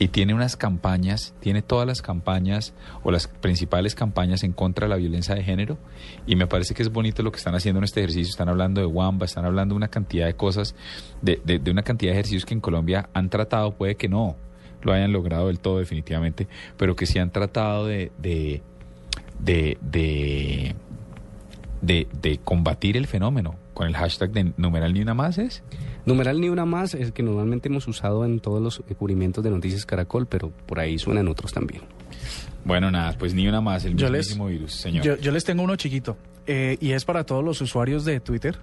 [0.00, 2.74] y tiene unas campañas, tiene todas las campañas
[3.04, 5.78] o las principales campañas en contra de la violencia de género
[6.26, 8.80] y me parece que es bonito lo que están haciendo en este ejercicio, están hablando
[8.80, 10.74] de Wamba, están hablando de una cantidad de cosas,
[11.22, 14.34] de, de- de una cantidad de ejercicios que en Colombia han tratado, puede que no
[14.82, 18.62] lo hayan logrado del todo definitivamente, pero que sí han tratado de, de,
[19.40, 20.74] de-
[22.20, 25.62] de combatir el fenómeno con el hashtag de numeral ni una más es.
[26.04, 29.86] Numeral ni una más es que normalmente hemos usado en todos los cubrimientos de Noticias
[29.86, 31.82] Caracol, pero por ahí suenan otros también.
[32.64, 35.04] Bueno, nada, pues ni una más, el Yo les- mismísimo virus, señor.
[35.04, 36.16] Yo, yo les tengo uno chiquito
[36.46, 38.58] eh, y es para todos los usuarios de Twitter,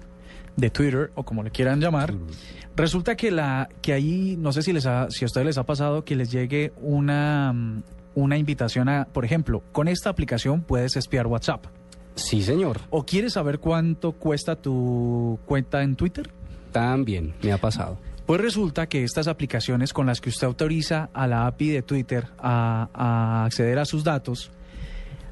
[0.58, 2.14] de Twitter o como le quieran llamar.
[2.76, 5.64] Resulta que la que ahí no sé si les ha, si a ustedes les ha
[5.64, 7.84] pasado que les llegue una mm,
[8.16, 11.66] una invitación a, por ejemplo, con esta aplicación puedes espiar WhatsApp.
[12.16, 12.80] Sí, señor.
[12.90, 16.30] ¿O quieres saber cuánto cuesta tu cuenta en Twitter?
[16.72, 17.98] También, me ha pasado.
[18.26, 22.28] Pues resulta que estas aplicaciones con las que usted autoriza a la API de Twitter
[22.40, 24.52] a, a acceder a sus datos,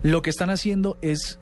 [0.04, 1.40] lo que están haciendo es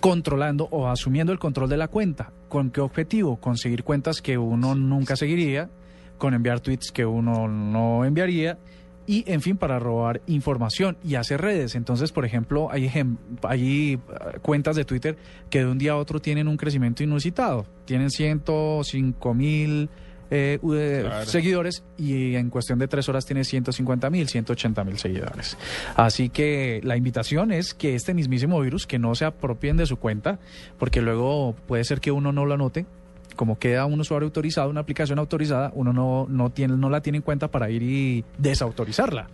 [0.00, 2.32] controlando o asumiendo el control de la cuenta.
[2.48, 3.36] ¿Con qué objetivo?
[3.36, 5.70] Conseguir cuentas que uno nunca seguiría,
[6.18, 8.58] con enviar tweets que uno no enviaría
[9.06, 11.74] y, en fin, para robar información y hacer redes.
[11.74, 12.90] Entonces, por ejemplo, hay,
[13.42, 13.98] hay eh,
[14.42, 15.16] cuentas de Twitter
[15.50, 17.66] que de un día a otro tienen un crecimiento inusitado.
[17.84, 19.88] Tienen 105 mil
[20.30, 21.26] eh, eh, Claro.
[21.26, 25.56] seguidores y en cuestión de tres horas tiene 150 mil, 180 mil seguidores.
[25.94, 29.98] Así que la invitación es que este mismísimo virus, que no se apropien de su
[29.98, 30.38] cuenta,
[30.78, 32.86] porque luego puede ser que uno no lo anote.
[33.36, 37.18] Como queda un usuario autorizado, una aplicación autorizada, uno no, no, tiene, no la tiene
[37.18, 39.28] en cuenta para ir y desautorizarla.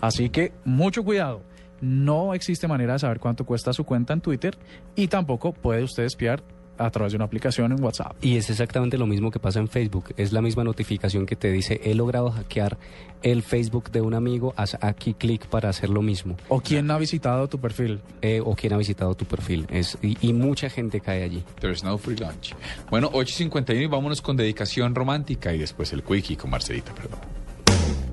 [0.00, 1.42] Así que mucho cuidado.
[1.80, 4.56] No existe manera de saber cuánto cuesta su cuenta en Twitter
[4.94, 6.42] y tampoco puede usted espiar
[6.80, 8.12] a través de una aplicación en WhatsApp.
[8.22, 10.14] Y es exactamente lo mismo que pasa en Facebook.
[10.16, 12.78] Es la misma notificación que te dice, he logrado hackear
[13.22, 16.36] el Facebook de un amigo, haz aquí clic para hacer lo mismo.
[16.48, 18.00] ¿O quién ha visitado tu perfil?
[18.22, 19.66] Eh, o quién ha visitado tu perfil.
[19.70, 21.44] Es, y, y mucha gente cae allí.
[21.60, 22.54] There's no free lunch.
[22.90, 27.39] Bueno, 8.51 y vámonos con dedicación romántica y después el quickie con Marcelita, perdón.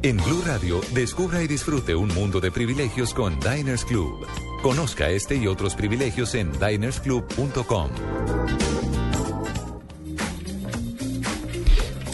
[0.03, 4.27] En Blue Radio, descubra y disfrute un mundo de privilegios con Diners Club.
[4.61, 7.89] Conozca este y otros privilegios en dinersclub.com.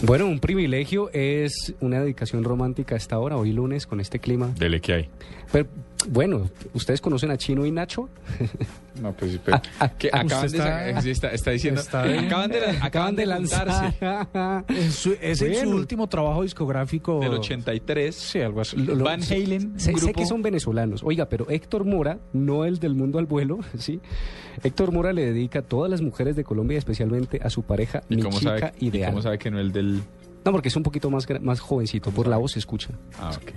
[0.02, 4.54] Bueno, un privilegio es una dedicación romántica a esta hora, hoy lunes, con este clima.
[4.58, 5.10] Dele que hay.
[5.52, 5.68] Pero,
[6.08, 8.08] bueno, ¿ustedes conocen a Chino y Nacho?
[9.02, 9.60] No, pues pero,
[9.98, 12.26] que acaban de sacar- sí, está, está diciendo, está bien.
[12.26, 13.92] acaban de, acaban de lanzarse
[14.68, 15.76] Es, su- es en su Bueno.
[15.78, 17.18] último trabajo discográfico.
[17.18, 18.14] del 83.
[18.14, 18.76] Sí, algo así.
[18.76, 21.02] Lo- lo- Van Halen, Sé, que son venezolanos.
[21.02, 24.00] Oiga, pero Héctor Mora, no el del mundo al vuelo, ¿sí?
[24.62, 28.14] Héctor Mora le dedica a todas las mujeres de Colombia, especialmente a su pareja, ¿Y
[28.14, 29.10] mi cómo, chica sabe, y ideal.
[29.10, 30.02] cómo sabe que no el del...?
[30.44, 32.90] No, porque es un poquito más, más jovencito, por la voz se escucha.
[33.18, 33.50] Ah, ok.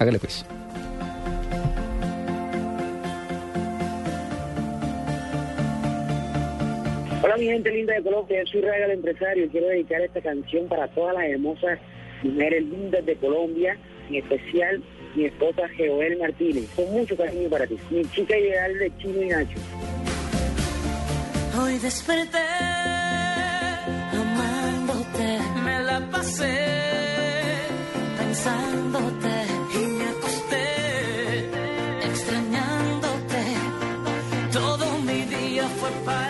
[0.00, 0.44] Hágale pues.
[7.30, 10.88] Hola mi gente linda de Colombia, soy Raga empresario y quiero dedicar esta canción para
[10.88, 11.78] todas las hermosas
[12.24, 13.78] mujeres lindas de Colombia,
[14.08, 14.82] en especial
[15.14, 16.68] mi esposa Joel Martínez.
[16.74, 19.58] Con mucho cariño para ti, mi chica ideal de Chino y Nacho.
[21.62, 22.38] Hoy desperté
[24.10, 26.66] amándote, me la pasé
[28.18, 29.28] pensándote
[29.72, 30.66] y me acosté
[32.08, 33.42] extrañándote.
[34.52, 36.29] Todo mi día fue para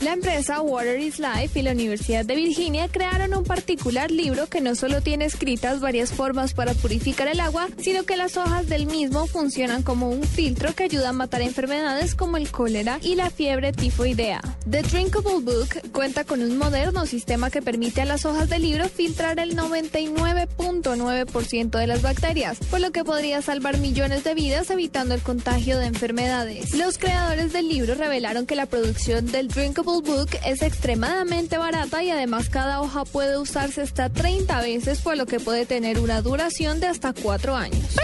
[0.00, 4.62] La empresa Water is Life y la Universidad de Virginia crearon un particular libro que
[4.62, 8.86] no solo tiene escritas varias formas para purificar el agua, sino que las hojas del
[8.86, 13.28] mismo funcionan como un filtro que ayuda a matar enfermedades como el cólera y la
[13.28, 14.40] fiebre tifoidea.
[14.70, 18.88] The Drinkable Book cuenta con un moderno sistema que permite a las hojas del libro
[18.88, 25.14] filtrar el 99.9% de las bacterias, por lo que podría salvar millones de vidas evitando
[25.14, 26.74] el contagio de enfermedades.
[26.74, 32.10] Los creadores del libro revelaron que la producción del Drinkable Book es extremadamente barata y
[32.10, 36.78] además cada hoja puede usarse hasta 30 veces, por lo que puede tener una duración
[36.78, 37.96] de hasta 4 años.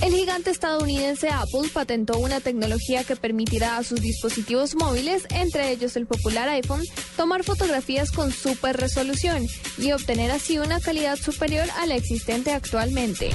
[0.00, 5.94] El gigante estadounidense Apple patentó una tecnología que permitirá a sus dispositivos móviles, entre ellos
[5.94, 6.82] el popular iPhone,
[7.16, 9.46] tomar fotografías con super resolución
[9.78, 13.30] y obtener así una calidad superior a la existente actualmente.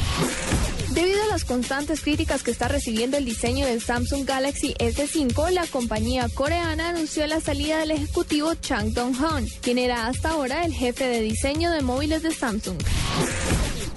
[0.97, 5.67] Debido a las constantes críticas que está recibiendo el diseño del Samsung Galaxy S5, la
[5.67, 11.05] compañía coreana anunció la salida del ejecutivo Chang Dong-hoon, quien era hasta ahora el jefe
[11.05, 12.79] de diseño de móviles de Samsung.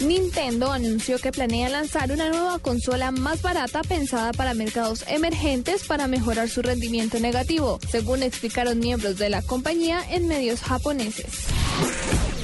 [0.00, 6.06] Nintendo anunció que planea lanzar una nueva consola más barata pensada para mercados emergentes para
[6.06, 11.46] mejorar su rendimiento negativo, según explicaron miembros de la compañía en medios japoneses.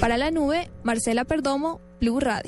[0.01, 2.45] Para la nube, Marcela Perdomo, Blue Radio.